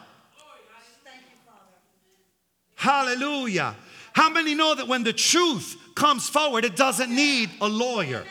[2.76, 3.76] Hallelujah.
[4.14, 8.24] How many know that when the truth comes forward, it doesn't need a lawyer?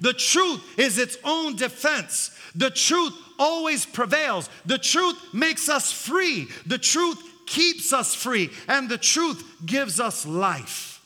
[0.00, 2.36] The truth is its own defense.
[2.54, 4.48] The truth always prevails.
[4.66, 6.48] The truth makes us free.
[6.66, 8.50] The truth keeps us free.
[8.68, 11.00] And the truth gives us life.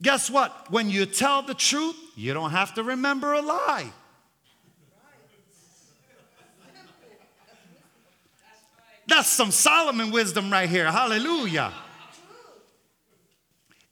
[0.00, 0.70] Guess what?
[0.70, 3.92] When you tell the truth, you don't have to remember a lie.
[9.08, 10.90] That's some Solomon wisdom right here.
[10.92, 11.72] Hallelujah.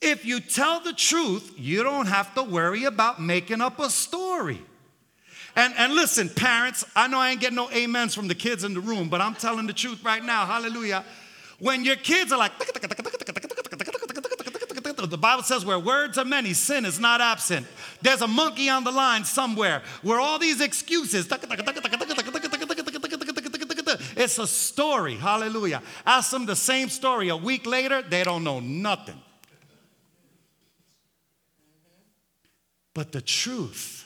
[0.00, 4.60] If you tell the truth, you don't have to worry about making up a story.
[5.56, 8.74] And, and listen, parents, I know I ain't getting no amens from the kids in
[8.74, 10.44] the room, but I'm telling the truth right now.
[10.44, 11.02] Hallelujah.
[11.58, 12.52] When your kids are like,
[15.08, 17.66] the Bible says, where words are many, sin is not absent.
[18.02, 21.26] There's a monkey on the line somewhere where all these excuses,
[24.16, 25.14] it's a story.
[25.14, 25.82] Hallelujah.
[26.04, 29.18] Ask them the same story a week later, they don't know nothing.
[32.92, 34.05] But the truth,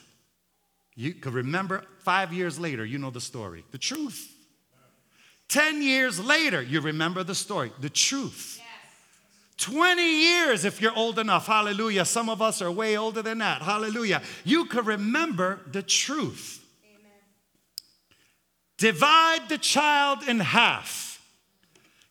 [1.00, 3.64] you could remember five years later, you know the story.
[3.70, 4.30] The truth.
[5.48, 7.72] Ten years later, you remember the story.
[7.80, 8.60] The truth.
[9.56, 11.46] 20 years if you're old enough.
[11.46, 12.04] Hallelujah.
[12.04, 13.62] Some of us are way older than that.
[13.62, 14.20] Hallelujah.
[14.44, 16.62] You could remember the truth.
[16.84, 17.12] Amen.
[18.76, 21.22] Divide the child in half.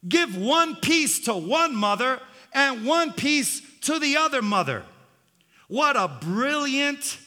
[0.07, 2.19] Give one piece to one mother
[2.53, 4.83] and one piece to the other mother.
[5.67, 7.19] What a brilliant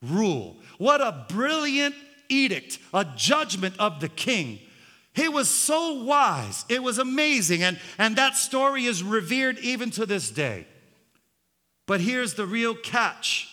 [0.00, 0.57] rule.
[0.78, 1.94] What a brilliant
[2.28, 4.60] edict, a judgment of the king.
[5.12, 6.64] He was so wise.
[6.68, 7.62] It was amazing.
[7.62, 10.66] And, and that story is revered even to this day.
[11.86, 13.48] But here's the real catch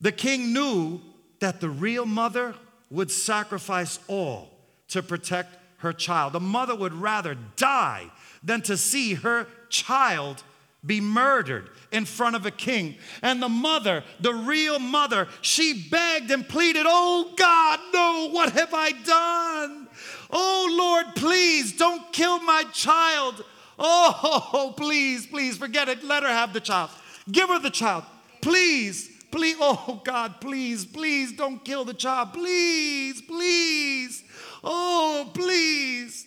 [0.00, 1.00] the king knew
[1.40, 2.54] that the real mother
[2.90, 4.50] would sacrifice all
[4.88, 6.34] to protect her child.
[6.34, 8.10] The mother would rather die
[8.42, 10.42] than to see her child
[10.86, 12.96] be murdered in front of a king.
[13.22, 18.74] And the mother, the real mother, she begged and pleaded, Oh God, no, what have
[18.74, 19.88] I done?
[20.30, 23.44] Oh Lord, please don't kill my child.
[23.78, 26.04] Oh, please, please forget it.
[26.04, 26.90] Let her have the child.
[27.30, 28.04] Give her the child.
[28.42, 29.56] Please, please.
[29.58, 32.32] Oh God, please, please don't kill the child.
[32.32, 34.22] Please, please.
[34.62, 36.26] Oh, please.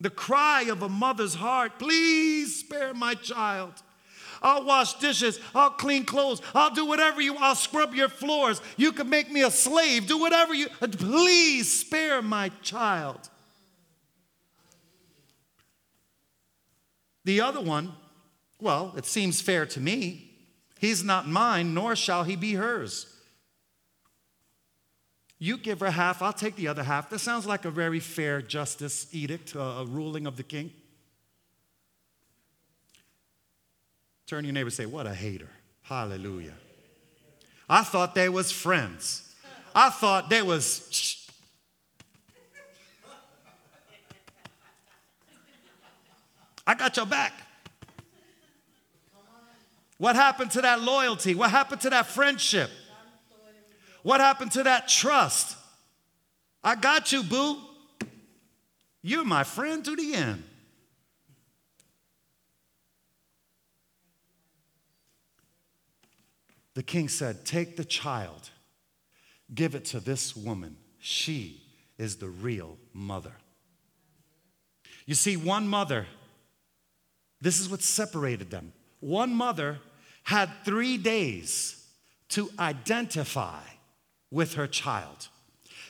[0.00, 3.72] The cry of a mother's heart, please spare my child.
[4.42, 5.40] I'll wash dishes.
[5.54, 6.42] I'll clean clothes.
[6.54, 8.60] I'll do whatever you, I'll scrub your floors.
[8.76, 10.06] You can make me a slave.
[10.06, 13.30] Do whatever you, uh, please spare my child.
[17.24, 17.92] The other one,
[18.60, 20.30] well, it seems fair to me.
[20.78, 23.15] He's not mine, nor shall he be hers.
[25.38, 27.10] You give her half, I'll take the other half.
[27.10, 30.72] That sounds like a very fair justice edict, uh, a ruling of the king.
[34.26, 35.50] Turn to your neighbor and say, What a hater.
[35.82, 36.54] Hallelujah.
[37.68, 39.34] I thought they was friends.
[39.74, 41.22] I thought they was.
[46.66, 47.32] I got your back.
[49.98, 51.34] What happened to that loyalty?
[51.34, 52.70] What happened to that friendship?
[54.06, 55.56] What happened to that trust?
[56.62, 57.58] I got you, boo.
[59.02, 60.44] You're my friend to the end.
[66.74, 68.50] The king said, Take the child,
[69.52, 70.76] give it to this woman.
[71.00, 71.64] She
[71.98, 73.32] is the real mother.
[75.04, 76.06] You see, one mother,
[77.40, 78.72] this is what separated them.
[79.00, 79.80] One mother
[80.22, 81.84] had three days
[82.28, 83.62] to identify
[84.30, 85.28] with her child.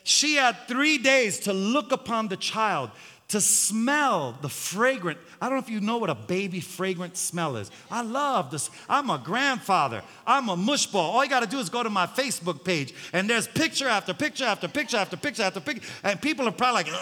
[0.04, 2.90] She had three days to look upon the child,
[3.28, 5.18] to smell the fragrant.
[5.40, 7.70] I don't know if you know what a baby fragrant smell is.
[7.90, 8.70] I love this.
[8.88, 10.02] I'm a grandfather.
[10.26, 10.94] I'm a mushball.
[10.94, 14.14] All you got to do is go to my Facebook page, and there's picture after
[14.14, 16.92] picture after picture after picture after picture, and people are probably like,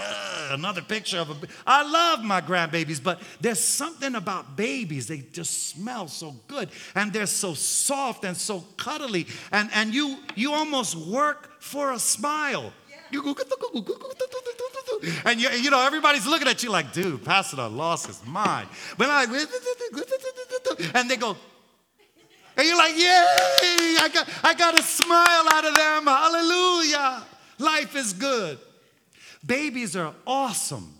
[0.50, 1.48] another picture of a.
[1.66, 5.06] I love my grandbabies, but there's something about babies.
[5.06, 10.18] They just smell so good, and they're so soft and so cuddly, and and you
[10.34, 12.72] you almost work for a smile
[15.24, 18.68] And you, you know, everybody's looking at you like, dude, Pastor lost his mind.
[18.96, 19.28] But like,
[20.94, 21.36] and they go,
[22.56, 26.06] and you're like, yay, I got, I got a smile out of them.
[26.06, 27.22] Hallelujah.
[27.58, 28.58] Life is good.
[29.44, 30.94] Babies are awesome.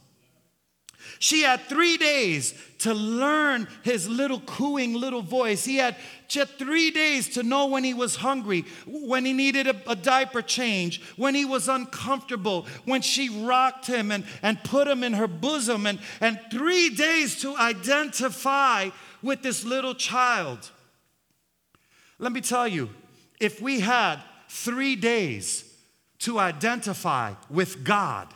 [1.19, 5.65] She had three days to learn his little cooing little voice.
[5.65, 5.97] He had
[6.35, 10.43] just three days to know when he was hungry, when he needed a, a, diaper
[10.43, 15.27] change, when he was uncomfortable, when she rocked him and, and put him in her
[15.29, 18.91] bosom, and, and three days to identify
[19.23, 20.71] with this little child.
[22.19, 22.91] Let me tell you,
[23.41, 25.65] if we had three days
[26.21, 28.29] to identify with God,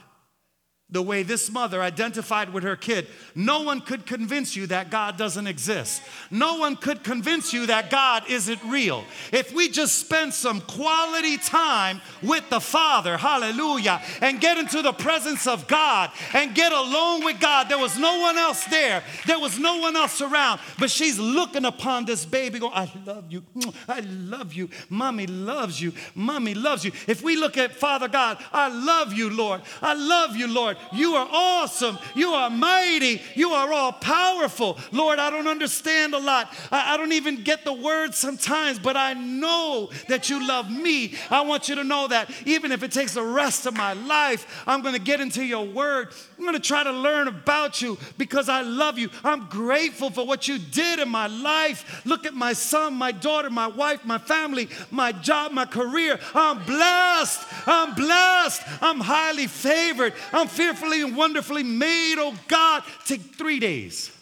[0.90, 3.06] the way this mother identified with her kid.
[3.34, 6.02] No one could convince you that God doesn't exist.
[6.30, 9.04] No one could convince you that God isn't real.
[9.30, 14.94] If we just spend some quality time with the Father, hallelujah, and get into the
[14.94, 19.02] presence of God and get alone with God, there was no one else there.
[19.26, 20.58] There was no one else around.
[20.78, 23.42] But she's looking upon this baby going, I love you.
[23.54, 24.70] Mm, I love you.
[24.88, 25.92] Mommy loves you.
[26.14, 26.92] Mommy loves you.
[27.06, 29.60] If we look at Father God, I love you, Lord.
[29.82, 30.77] I love you, Lord.
[30.92, 31.98] You are awesome.
[32.14, 33.20] You are mighty.
[33.34, 34.78] You are all powerful.
[34.92, 36.52] Lord, I don't understand a lot.
[36.70, 41.14] I, I don't even get the words sometimes, but I know that you love me.
[41.30, 44.64] I want you to know that even if it takes the rest of my life,
[44.66, 46.08] I'm going to get into your word.
[46.38, 49.10] I'm going to try to learn about you because I love you.
[49.24, 52.02] I'm grateful for what you did in my life.
[52.06, 56.18] Look at my son, my daughter, my wife, my family, my job, my career.
[56.34, 57.46] I'm blessed.
[57.66, 58.62] I'm blessed.
[58.80, 60.14] I'm highly favored.
[60.32, 62.82] I'm fearful fearfully and wonderfully made, oh God.
[63.06, 64.12] Take three days.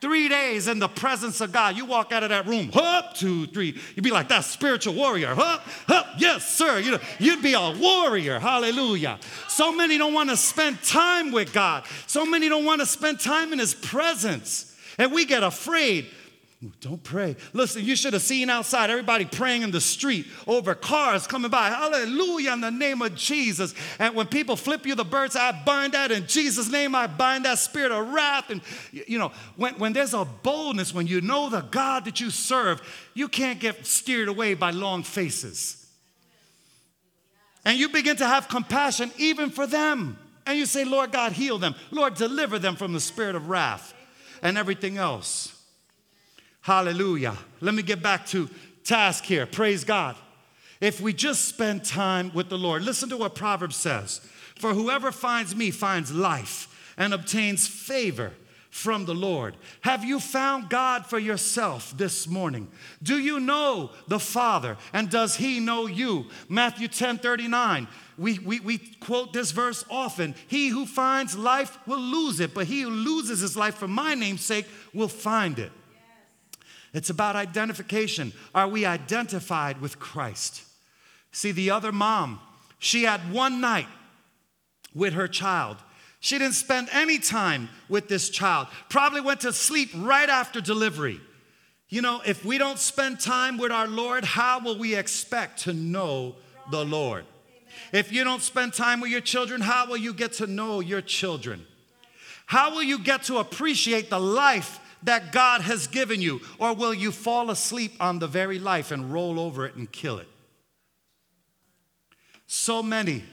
[0.00, 1.78] Three days in the presence of God.
[1.78, 3.80] You walk out of that room, up, two, three.
[3.94, 5.30] You'd be like that spiritual warrior.
[5.30, 6.78] Up, up, yes, sir.
[6.78, 8.38] You know, you'd be a warrior.
[8.38, 9.18] Hallelujah.
[9.48, 11.84] So many don't want to spend time with God.
[12.06, 14.76] So many don't want to spend time in His presence.
[14.98, 16.10] And we get afraid
[16.80, 17.36] don't pray.
[17.52, 21.68] Listen, you should have seen outside everybody praying in the street over cars coming by.
[21.68, 23.74] Hallelujah in the name of Jesus.
[23.98, 26.94] And when people flip you the birds, I bind that in Jesus' name.
[26.94, 28.50] I bind that spirit of wrath.
[28.50, 28.60] And,
[28.92, 32.80] you know, when, when there's a boldness, when you know the God that you serve,
[33.14, 35.86] you can't get steered away by long faces.
[37.64, 40.18] And you begin to have compassion even for them.
[40.46, 41.74] And you say, Lord God, heal them.
[41.90, 43.94] Lord, deliver them from the spirit of wrath
[44.42, 45.53] and everything else.
[46.64, 47.36] Hallelujah.
[47.60, 48.48] Let me get back to
[48.84, 49.44] task here.
[49.44, 50.16] Praise God.
[50.80, 54.22] If we just spend time with the Lord, listen to what Proverbs says
[54.56, 58.32] For whoever finds me finds life and obtains favor
[58.70, 59.58] from the Lord.
[59.82, 62.68] Have you found God for yourself this morning?
[63.02, 66.30] Do you know the Father and does He know you?
[66.48, 67.88] Matthew 10 39.
[68.16, 70.34] We, we, we quote this verse often.
[70.48, 74.14] He who finds life will lose it, but he who loses his life for my
[74.14, 75.70] name's sake will find it.
[76.94, 78.32] It's about identification.
[78.54, 80.62] Are we identified with Christ?
[81.32, 82.40] See, the other mom,
[82.78, 83.88] she had one night
[84.94, 85.76] with her child.
[86.20, 91.20] She didn't spend any time with this child, probably went to sleep right after delivery.
[91.88, 95.72] You know, if we don't spend time with our Lord, how will we expect to
[95.72, 96.36] know
[96.70, 97.24] the Lord?
[97.92, 101.00] If you don't spend time with your children, how will you get to know your
[101.00, 101.66] children?
[102.46, 106.40] How will you get to appreciate the life that God has given you?
[106.58, 110.18] Or will you fall asleep on the very life and roll over it and kill
[110.18, 110.28] it?
[112.46, 113.24] So many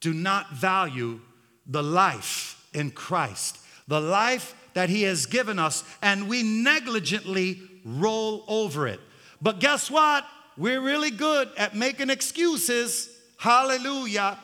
[0.00, 1.20] do not value
[1.66, 3.58] the life in Christ,
[3.88, 9.00] the life that He has given us, and we negligently roll over it.
[9.40, 10.26] But guess what?
[10.56, 13.08] We're really good at making excuses.
[13.38, 14.38] Hallelujah.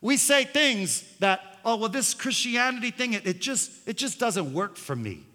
[0.00, 4.54] We say things that oh, well, this Christianity thing, it, it, just, it just doesn't
[4.54, 5.26] work for me.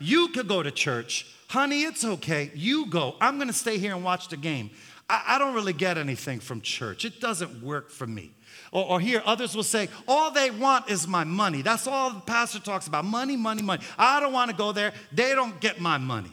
[0.00, 1.26] You could go to church.
[1.48, 2.50] Honey, it's okay.
[2.54, 3.14] You go.
[3.20, 4.70] I'm going to stay here and watch the game.
[5.10, 7.04] I, I, don't really get anything from church.
[7.04, 8.32] It doesn't work for me.
[8.72, 11.60] Or, or here, others will say, all they want is my money.
[11.60, 13.82] That's all the pastor talks about money, money, money.
[13.98, 14.94] I don't want to go there.
[15.12, 16.32] They don't get my money.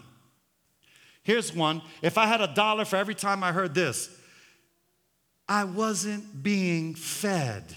[1.23, 1.81] Here's one.
[2.01, 4.09] If I had a dollar for every time I heard this,
[5.49, 7.75] I wasn't being fed.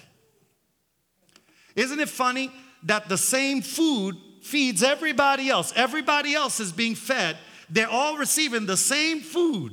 [1.80, 2.52] Isn't it funny
[2.82, 5.72] that the same food feeds everybody else?
[5.74, 7.38] Everybody else is being fed.
[7.70, 9.72] They're all receiving the same food,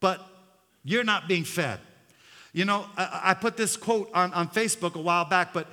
[0.00, 0.20] but
[0.84, 1.80] you're not being fed.
[2.52, 5.68] You know, I, I put this quote on, on Facebook a while back, but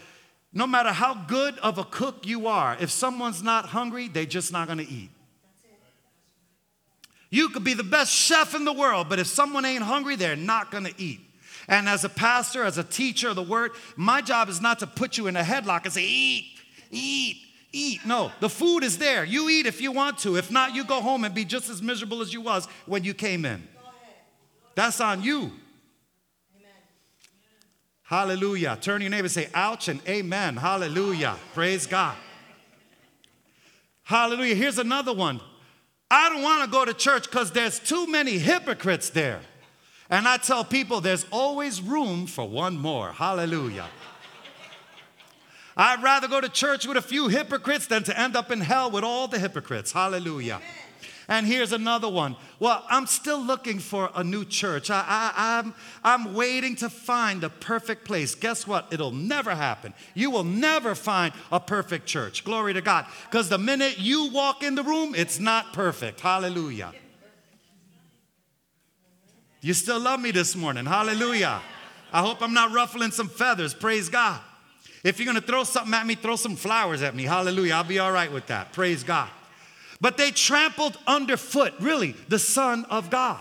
[0.54, 4.54] no matter how good of a cook you are, if someone's not hungry, they're just
[4.54, 5.10] not gonna eat.
[7.30, 10.38] You could be the best chef in the world, but if someone ain't hungry, they're
[10.38, 11.20] not gonna eat.
[11.68, 14.88] And as a pastor, as a teacher of the word, my job is not to
[14.88, 16.46] put you in a headlock and say, eat,
[16.92, 17.38] eat,
[17.74, 18.06] eat.
[18.06, 19.26] No, the food is there.
[19.26, 20.38] You eat if you want to.
[20.38, 23.14] If not, you go home and be just as miserable as you was when you
[23.14, 23.68] came in.
[24.76, 25.52] That's on you.
[28.04, 28.78] Hallelujah.
[28.80, 30.56] Turn your neighbor and say, ouch and amen.
[30.56, 31.36] Hallelujah.
[31.54, 32.16] Praise God.
[34.04, 34.56] Hallelujah.
[34.56, 35.42] Here's another one.
[36.10, 39.42] I don't want to go to church because there's too many hypocrites there.
[40.10, 43.12] And I tell people there's always room for one more.
[43.12, 43.88] Hallelujah.
[45.76, 48.90] I'd rather go to church with a few hypocrites than to end up in hell
[48.90, 49.92] with all the hypocrites.
[49.92, 50.56] Hallelujah.
[50.56, 50.70] Amen.
[51.30, 52.38] And here's another one.
[52.58, 54.90] Well, I'm still looking for a new church.
[54.90, 58.34] I, I, I'm, I'm waiting to find the perfect place.
[58.34, 58.88] Guess what?
[58.92, 59.94] It'll never happen.
[60.14, 62.46] You will never find a perfect church.
[62.46, 63.06] Glory to God.
[63.30, 66.22] Because the minute you walk in the room, it's not perfect.
[66.22, 66.94] Hallelujah.
[69.62, 70.86] You still love me this morning.
[70.86, 71.62] Hallelujah.
[72.14, 73.74] I hope I'm not ruffling some feathers.
[73.74, 74.40] Praise God.
[75.04, 77.24] If you're going to throw something at me, throw some flowers at me.
[77.24, 77.74] Hallelujah.
[77.74, 78.74] I'll be all right with that.
[78.74, 79.30] Praise God.
[80.00, 83.40] But they trampled underfoot, really, the Son of God.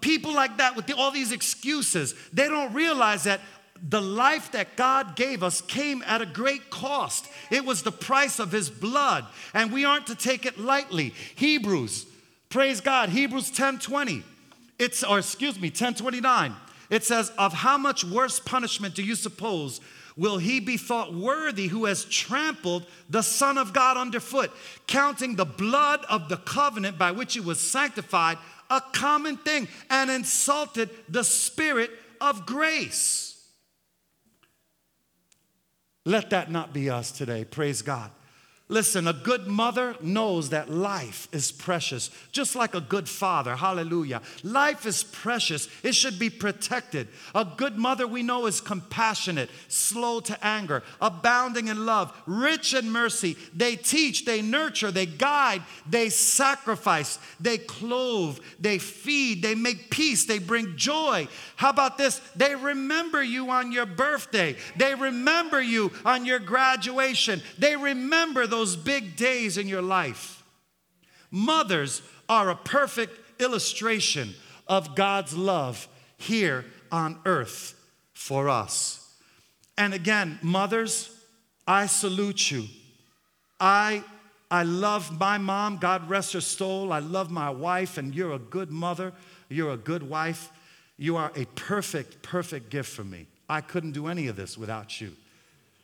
[0.00, 3.40] People like that with the, all these excuses, they don't realize that
[3.88, 7.26] the life that God gave us came at a great cost.
[7.50, 11.14] It was the price of His blood, and we aren't to take it lightly.
[11.34, 12.06] Hebrews,
[12.48, 14.22] praise God, Hebrews 10 20.
[14.82, 16.56] It's, or excuse me, 1029.
[16.90, 19.80] It says, Of how much worse punishment do you suppose
[20.16, 24.50] will he be thought worthy who has trampled the Son of God underfoot,
[24.88, 28.38] counting the blood of the covenant by which he was sanctified
[28.70, 33.40] a common thing, and insulted the Spirit of grace?
[36.04, 37.44] Let that not be us today.
[37.44, 38.10] Praise God.
[38.72, 43.54] Listen, a good mother knows that life is precious, just like a good father.
[43.54, 44.22] Hallelujah.
[44.42, 47.08] Life is precious, it should be protected.
[47.34, 52.90] A good mother we know is compassionate, slow to anger, abounding in love, rich in
[52.90, 53.36] mercy.
[53.52, 60.24] They teach, they nurture, they guide, they sacrifice, they clothe, they feed, they make peace,
[60.24, 61.28] they bring joy.
[61.56, 62.22] How about this?
[62.36, 68.61] They remember you on your birthday, they remember you on your graduation, they remember those
[68.62, 70.44] those big days in your life.
[71.32, 74.36] Mothers are a perfect illustration
[74.68, 77.74] of God's love here on earth
[78.14, 79.16] for us.
[79.76, 81.10] And again, mothers,
[81.66, 82.66] I salute you.
[83.58, 84.04] I
[84.48, 86.92] I love my mom, God rest her soul.
[86.92, 89.12] I love my wife, and you're a good mother.
[89.48, 90.50] You're a good wife.
[90.98, 93.26] You are a perfect, perfect gift for me.
[93.48, 95.16] I couldn't do any of this without you.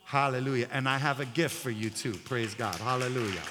[0.08, 0.68] Hallelujah.
[0.72, 2.14] And I have a gift for you too.
[2.24, 2.76] Praise God.
[2.76, 3.42] Hallelujah.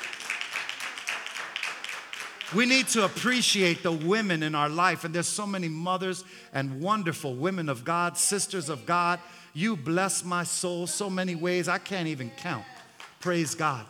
[2.56, 5.04] We need to appreciate the women in our life.
[5.04, 9.20] And there's so many mothers and wonderful women of God, sisters of God.
[9.54, 12.66] You bless my soul so many ways I can't even count.
[13.20, 13.86] Praise God.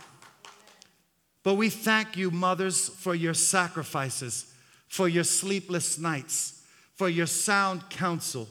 [1.43, 4.53] But we thank you, mothers, for your sacrifices,
[4.89, 6.63] for your sleepless nights,
[6.95, 8.49] for your sound counsel,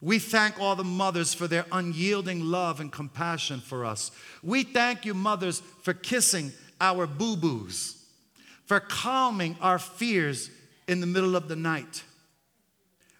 [0.00, 4.12] we thank all the mothers for their unyielding love and compassion for us.
[4.42, 8.04] We thank you, mothers, for kissing our boo boos,
[8.66, 10.50] for calming our fears
[10.86, 12.04] in the middle of the night.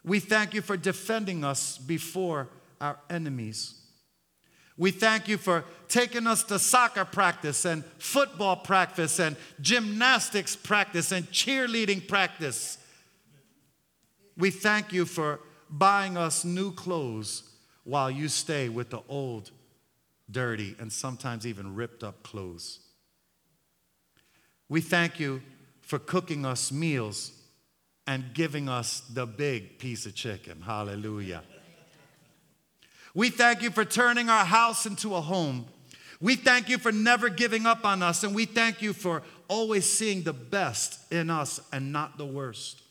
[0.05, 2.47] We thank you for defending us before
[2.79, 3.75] our enemies.
[4.77, 11.11] We thank you for taking us to soccer practice and football practice and gymnastics practice
[11.11, 12.77] and cheerleading practice.
[14.37, 17.43] We thank you for buying us new clothes
[17.83, 19.51] while you stay with the old,
[20.29, 22.79] dirty, and sometimes even ripped up clothes.
[24.67, 25.41] We thank you
[25.81, 27.31] for cooking us meals
[28.05, 30.61] and giving us the big piece of chicken.
[30.61, 31.43] Hallelujah.
[33.15, 35.65] We thank you for turning our house into a home.
[36.21, 39.85] We thank you for never giving up on us, and we thank you for always
[39.85, 42.81] seeing the best in us and not the worst.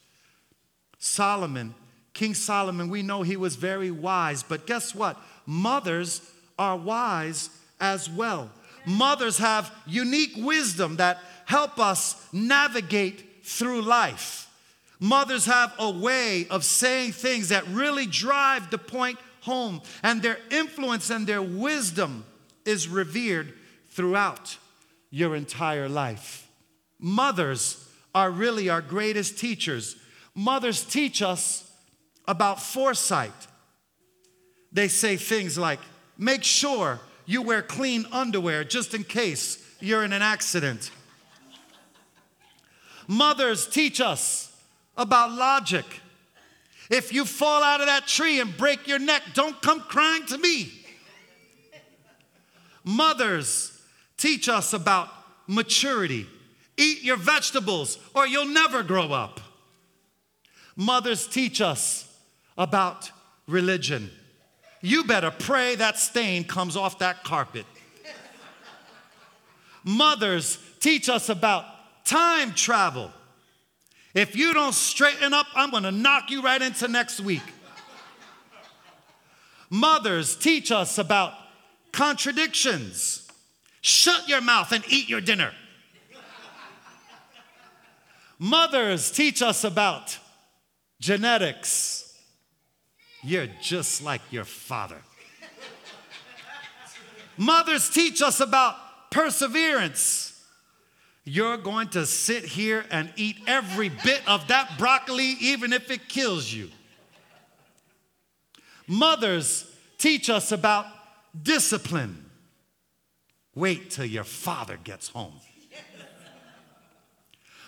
[0.99, 1.75] Solomon
[2.19, 5.17] King Solomon, we know he was very wise, but guess what?
[5.47, 6.21] Mothers
[6.59, 7.49] are wise
[7.79, 8.51] as well.
[8.85, 14.51] Mothers have unique wisdom that help us navigate through life.
[14.99, 20.39] Mothers have a way of saying things that really drive the point home, and their
[20.51, 22.25] influence and their wisdom
[22.65, 23.53] is revered
[23.91, 24.59] throughout
[25.11, 26.49] your entire life.
[26.99, 29.95] Mothers are really our greatest teachers.
[30.35, 31.68] Mothers teach us
[32.29, 33.33] about foresight.
[34.71, 35.81] They say things like,
[36.19, 40.91] make sure you wear clean underwear just in case you're in an accident.
[43.09, 44.55] Mothers teach us
[44.97, 45.87] about logic.
[46.91, 50.37] If you fall out of that tree and break your neck, don't come crying to
[50.37, 50.71] me.
[52.85, 53.81] Mothers,
[54.19, 55.09] teach us about
[55.47, 56.27] maturity.
[56.77, 59.41] Eat your vegetables or you'll never grow up.
[60.77, 62.08] Mothers, teach us
[62.59, 63.11] about
[63.47, 64.11] religion.
[64.83, 67.65] You better pray that stain comes off that carpet.
[69.85, 71.65] Mothers, teach us about
[72.05, 73.11] time travel.
[74.15, 77.43] If you don't straighten up, I'm gonna knock you right into next week.
[79.71, 81.35] Mothers, teach us about
[81.93, 83.29] contradictions.
[83.81, 85.53] Shut your mouth and eat your dinner.
[88.39, 90.19] Mothers, teach us about
[91.01, 92.08] genetics.
[93.23, 94.99] You're just like your father.
[97.37, 98.77] Mothers, teach us about
[99.11, 100.45] perseverance.
[101.25, 106.09] You're going to sit here and eat every bit of that broccoli, even if it
[106.09, 106.71] kills you.
[108.87, 110.87] Mothers teach us about
[111.41, 112.25] discipline.
[113.55, 115.35] Wait till your father gets home.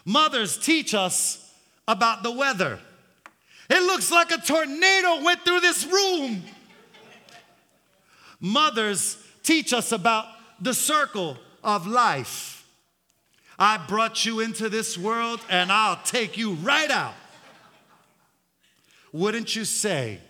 [0.04, 1.52] Mothers teach us
[1.86, 2.78] about the weather.
[3.70, 6.42] It looks like a tornado went through this room.
[8.40, 10.26] Mothers teach us about
[10.60, 12.66] the circle of life.
[13.58, 17.14] I brought you into this world and I'll take you right out.
[19.12, 20.20] Wouldn't you say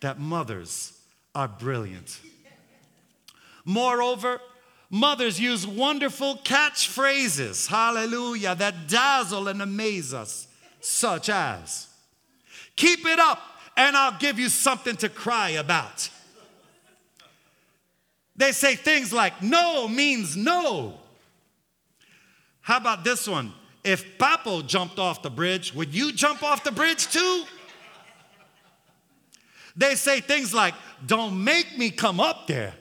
[0.00, 0.98] that mothers
[1.34, 2.20] are brilliant?
[3.64, 4.40] Moreover,
[4.88, 10.48] mothers use wonderful catchphrases, hallelujah, that dazzle and amaze us,
[10.80, 11.87] such as,
[12.78, 13.42] Keep it up
[13.76, 16.08] and I'll give you something to cry about.
[18.36, 20.94] They say things like, No means no.
[22.60, 23.52] How about this one?
[23.82, 27.44] If Papo jumped off the bridge, would you jump off the bridge too?
[29.76, 30.74] They say things like,
[31.04, 32.74] Don't make me come up there.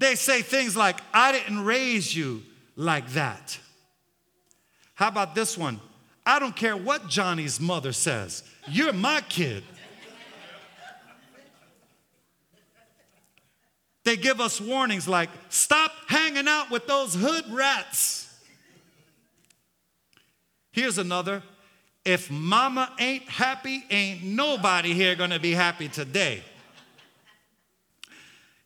[0.00, 2.42] They say things like, I didn't raise you
[2.74, 3.60] like that.
[4.96, 5.80] How about this one?
[6.26, 9.62] I don't care what Johnny's mother says, you're my kid.
[14.02, 18.32] They give us warnings like, stop hanging out with those hood rats.
[20.72, 21.42] Here's another.
[22.04, 26.42] If mama ain't happy, ain't nobody here gonna be happy today.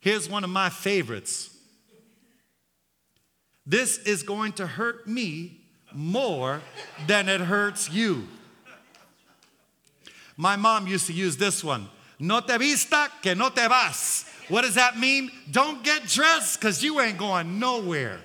[0.01, 1.57] Here's one of my favorites.
[3.65, 5.60] This is going to hurt me
[5.95, 6.61] more
[7.07, 8.26] than it hurts you.
[10.36, 11.88] My mom used to use this one.
[12.18, 14.24] No te vista que no te vas.
[14.49, 15.30] What does that mean?
[15.51, 18.20] Don't get dressed because you ain't going nowhere.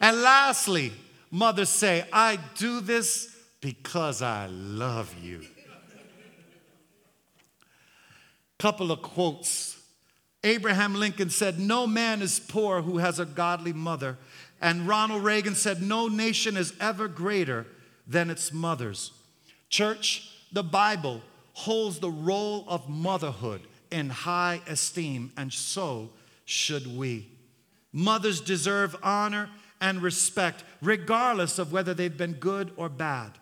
[0.00, 0.92] And lastly,
[1.30, 5.42] mothers say, I do this because I love you.
[8.58, 9.78] Couple of quotes.
[10.44, 14.18] Abraham Lincoln said, No man is poor who has a godly mother.
[14.62, 17.66] And Ronald Reagan said, No nation is ever greater
[18.06, 19.10] than its mothers.
[19.68, 21.20] Church, the Bible
[21.52, 26.10] holds the role of motherhood in high esteem, and so
[26.44, 27.28] should we.
[27.92, 29.50] Mothers deserve honor
[29.80, 33.32] and respect, regardless of whether they've been good or bad.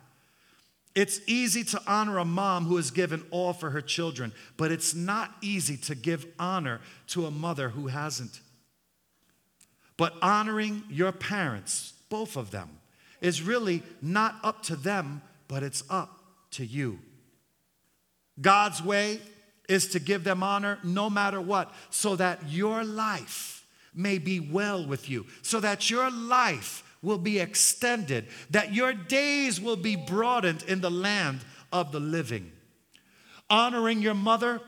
[0.94, 4.94] It's easy to honor a mom who has given all for her children, but it's
[4.94, 8.40] not easy to give honor to a mother who hasn't.
[10.00, 12.70] But honoring your parents, both of them,
[13.20, 16.18] is really not up to them, but it's up
[16.52, 17.00] to you.
[18.40, 19.20] God's way
[19.68, 24.86] is to give them honor no matter what, so that your life may be well
[24.86, 30.62] with you, so that your life will be extended, that your days will be broadened
[30.62, 31.40] in the land
[31.74, 32.50] of the living.
[33.50, 34.62] Honoring your mother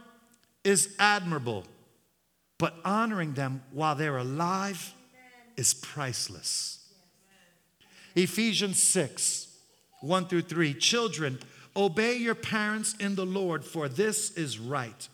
[0.62, 1.64] is admirable,
[2.59, 4.93] but honoring them while they're alive
[5.62, 6.80] is priceless.
[8.16, 9.46] Ephesians 6
[10.00, 11.38] 1 through 3 Children,
[11.76, 15.08] Obey your parents in the Lord, for this is right.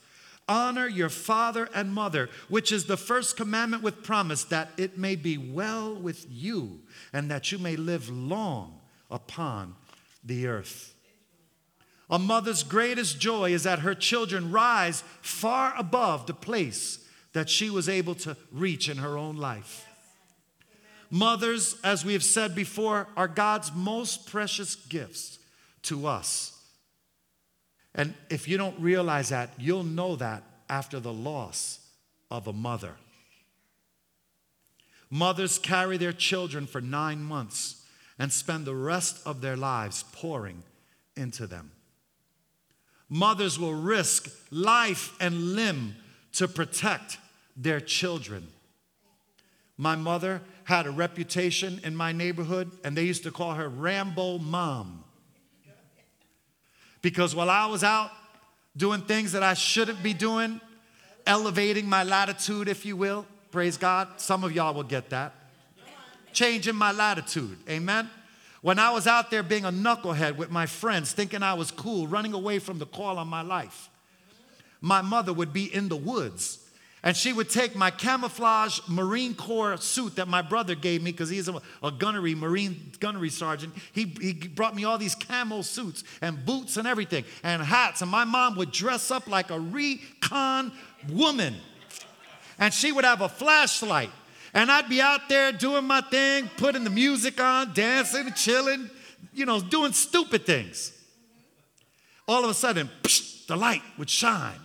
[0.48, 5.16] Honor your father and mother, which is the first commandment with promise, that it may
[5.16, 6.80] be well with you
[7.12, 8.80] and that you may live long
[9.10, 9.74] upon
[10.24, 10.94] the earth.
[12.08, 17.68] A mother's greatest joy is that her children rise far above the place that she
[17.68, 19.87] was able to reach in her own life.
[21.10, 25.38] Mothers, as we have said before, are God's most precious gifts
[25.82, 26.54] to us.
[27.94, 31.80] And if you don't realize that, you'll know that after the loss
[32.30, 32.94] of a mother.
[35.10, 37.84] Mothers carry their children for nine months
[38.18, 40.62] and spend the rest of their lives pouring
[41.16, 41.70] into them.
[43.08, 45.96] Mothers will risk life and limb
[46.32, 47.16] to protect
[47.56, 48.48] their children.
[49.78, 54.36] My mother had a reputation in my neighborhood, and they used to call her Rambo
[54.36, 55.02] Mom.
[57.00, 58.10] Because while I was out
[58.76, 60.60] doing things that I shouldn't be doing,
[61.26, 65.32] elevating my latitude, if you will, praise God, some of y'all will get that.
[66.34, 68.10] Changing my latitude, amen?
[68.60, 72.06] When I was out there being a knucklehead with my friends, thinking I was cool,
[72.06, 73.88] running away from the call on my life,
[74.82, 76.67] my mother would be in the woods
[77.02, 81.28] and she would take my camouflage Marine Corps suit that my brother gave me because
[81.28, 83.72] he's a, a, gunnery, Marine gunnery sergeant.
[83.92, 88.02] He, he brought me all these camo suits and boots and everything and hats.
[88.02, 90.72] And my mom would dress up like a recon
[91.08, 91.54] woman.
[92.58, 94.10] And she would have a flashlight.
[94.52, 98.90] And I'd be out there doing my thing, putting the music on, dancing, chilling,
[99.32, 100.92] you know, doing stupid things.
[102.26, 104.58] All of a sudden, psh, the light would shine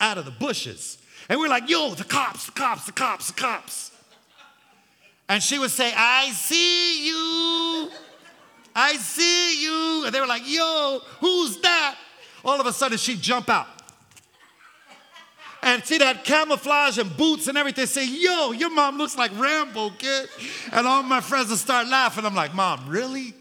[0.00, 0.98] out of the bushes.
[1.30, 3.92] And we're like, yo, the cops, the cops, the cops, the cops.
[5.28, 7.88] And she would say, I see you.
[8.74, 10.06] I see you.
[10.06, 11.96] And they were like, yo, who's that?
[12.44, 13.68] All of a sudden, she'd jump out.
[15.62, 17.86] And see that camouflage and boots and everything.
[17.86, 20.28] Say, yo, your mom looks like Rambo, kid.
[20.72, 22.26] And all my friends would start laughing.
[22.26, 23.34] I'm like, mom, really?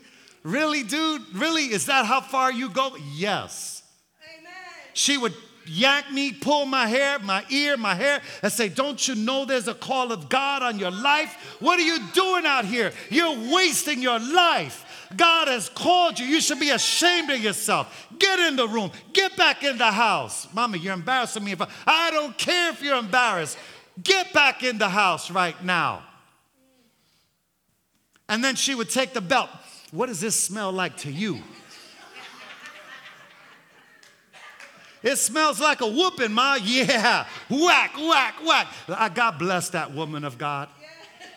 [0.43, 1.23] Really, dude?
[1.33, 1.63] Really?
[1.63, 2.95] Is that how far you go?
[3.15, 3.81] Yes.
[4.37, 4.53] Amen.
[4.93, 5.33] She would
[5.70, 9.67] yank me, pull my hair, my ear, my hair, and say, Don't you know there's
[9.67, 11.57] a call of God on your life?
[11.59, 12.91] What are you doing out here?
[13.09, 14.86] You're wasting your life.
[15.15, 16.26] God has called you.
[16.26, 18.07] You should be ashamed of yourself.
[18.20, 18.91] Get in the room.
[19.13, 20.47] Get back in the house.
[20.53, 21.55] Mama, you're embarrassing me.
[21.88, 23.57] I don't care if you're embarrassed.
[24.03, 26.03] Get back in the house right now.
[28.28, 29.49] And then she would take the belt.
[29.91, 31.39] What does this smell like to you?
[35.02, 36.56] It smells like a whooping, ma.
[36.62, 37.26] Yeah.
[37.50, 38.68] Whack, whack, whack.
[38.89, 40.70] I God bless that woman of God.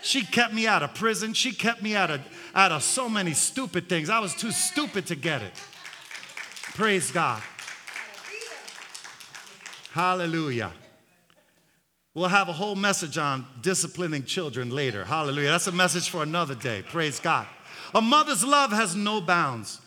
[0.03, 1.33] She kept me out of prison.
[1.33, 2.21] She kept me out of,
[2.55, 4.11] out of so many stupid things.
[4.11, 5.53] I was too stupid to get it.
[6.75, 7.43] Praise God.
[9.93, 10.73] Hallelujah.
[12.15, 15.05] We'll have a whole message on disciplining children later.
[15.05, 15.51] Hallelujah.
[15.51, 16.83] That's a message for another day.
[16.83, 17.47] Praise God.
[17.95, 19.82] A mother's love has no bounds.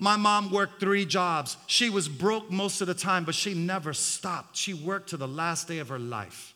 [0.00, 1.58] My mom worked three jobs.
[1.66, 4.56] She was broke most of the time, but she never stopped.
[4.56, 6.54] She worked to the last day of her life.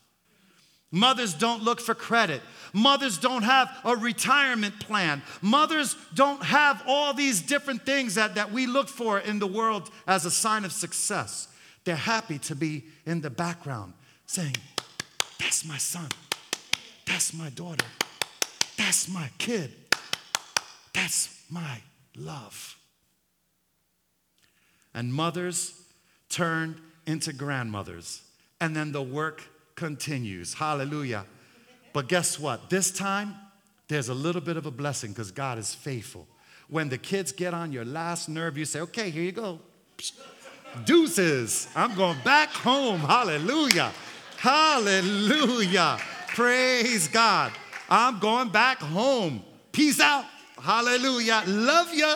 [0.91, 2.41] Mothers don't look for credit.
[2.73, 5.23] Mothers don't have a retirement plan.
[5.43, 9.91] Mothers don't have all these different things that, that we look for in the world
[10.07, 11.49] as a sign of success.
[11.85, 13.93] They're happy to be in the background
[14.25, 14.57] saying,
[15.39, 16.09] That's my son.
[17.05, 17.87] That's my daughter.
[18.79, 19.71] That's my kid.
[20.95, 21.83] That's my
[22.17, 22.79] love
[24.95, 25.81] and mothers
[26.29, 28.23] turned into grandmothers.
[28.61, 29.43] And then the work
[29.75, 30.55] continues.
[30.55, 31.27] Hallelujah.
[31.93, 32.71] But guess what?
[32.71, 33.35] This time,
[33.89, 36.27] there's a little bit of a blessing because God is faithful.
[36.69, 39.61] When the kids get on your last nerve, you say, okay, here you go.
[40.85, 41.69] Deuces.
[41.77, 43.01] I'm going back home.
[43.01, 43.93] Hallelujah.
[44.39, 45.99] Hallelujah.
[46.29, 47.53] Praise God.
[47.89, 49.45] I'm going back home.
[49.71, 50.25] Peace out.
[50.61, 51.45] Hallelujah.
[51.47, 52.13] Love you.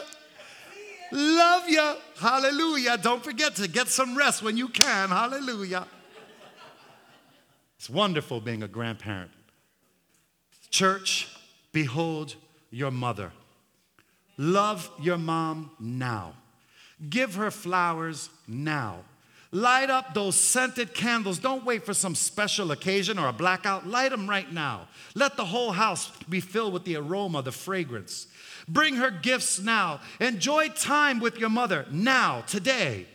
[1.11, 1.95] Love you.
[2.19, 2.99] Hallelujah.
[2.99, 5.09] Don't forget to get some rest when you can.
[5.09, 5.87] Hallelujah.
[7.79, 9.31] It's wonderful being a grandparent.
[10.71, 11.29] Church,
[11.73, 12.35] behold
[12.71, 13.33] your mother.
[14.37, 16.35] Love your mom now.
[17.09, 18.99] Give her flowers now.
[19.51, 21.39] Light up those scented candles.
[21.39, 23.87] Don't wait for some special occasion or a blackout.
[23.87, 24.89] Light them right now.
[25.15, 28.27] Let the whole house be filled with the aroma, the fragrance.
[28.69, 30.01] Bring her gifts now.
[30.21, 33.07] Enjoy time with your mother now, today.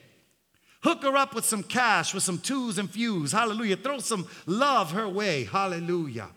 [0.83, 3.31] Hook her up with some cash, with some twos and fews.
[3.31, 3.77] Hallelujah.
[3.77, 5.45] Throw some love her way.
[5.45, 6.29] Hallelujah.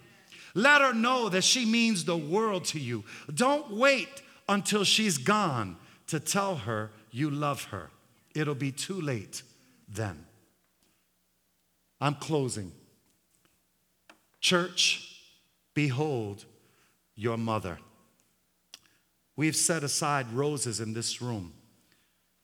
[0.54, 3.04] Let her know that she means the world to you.
[3.34, 7.90] Don't wait until she's gone to tell her you love her.
[8.34, 9.42] It'll be too late
[9.88, 10.26] then.
[12.00, 12.72] I'm closing.
[14.40, 15.22] Church,
[15.74, 16.44] behold
[17.16, 17.78] your mother.
[19.36, 21.52] We've set aside roses in this room.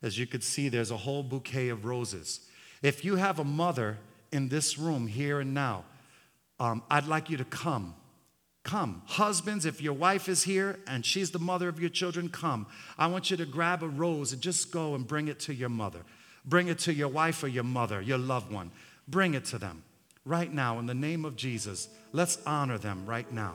[0.02, 2.40] As you could see, there's a whole bouquet of roses.
[2.82, 3.98] If you have a mother
[4.30, 5.84] in this room here and now,
[6.60, 7.94] um, I'd like you to come.
[8.64, 9.02] Come.
[9.06, 12.66] Husbands, if your wife is here and she's the mother of your children, come.
[12.98, 15.68] I want you to grab a rose and just go and bring it to your
[15.68, 16.00] mother.
[16.44, 18.70] Bring it to your wife or your mother, your loved one.
[19.08, 19.82] Bring it to them
[20.24, 21.88] right now in the name of Jesus.
[22.12, 23.54] Let's honor them right now.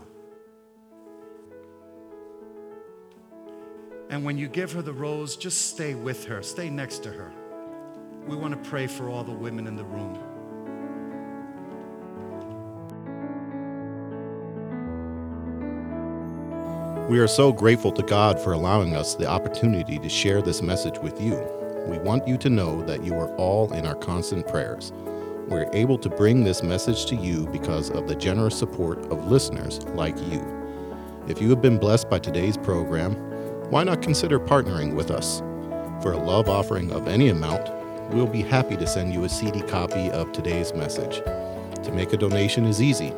[4.10, 7.34] And when you give her the rose, just stay with her, stay next to her.
[8.26, 10.18] We want to pray for all the women in the room.
[17.10, 20.98] We are so grateful to God for allowing us the opportunity to share this message
[21.00, 21.36] with you.
[21.88, 24.92] We want you to know that you are all in our constant prayers.
[25.48, 29.86] We're able to bring this message to you because of the generous support of listeners
[29.88, 30.46] like you.
[31.30, 33.27] If you have been blessed by today's program,
[33.70, 35.42] why not consider partnering with us?
[36.02, 37.70] For a love offering of any amount,
[38.14, 41.22] we'll be happy to send you a CD copy of today's message.
[41.84, 43.14] To make a donation is easy.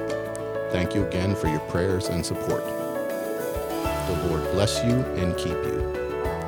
[0.71, 2.65] Thank you again for your prayers and support.
[2.65, 5.93] The Lord bless you and keep you.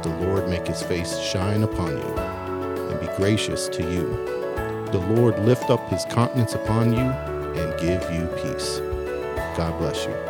[0.03, 4.09] The Lord make his face shine upon you and be gracious to you.
[4.93, 8.79] The Lord lift up his countenance upon you and give you peace.
[9.57, 10.28] God bless you.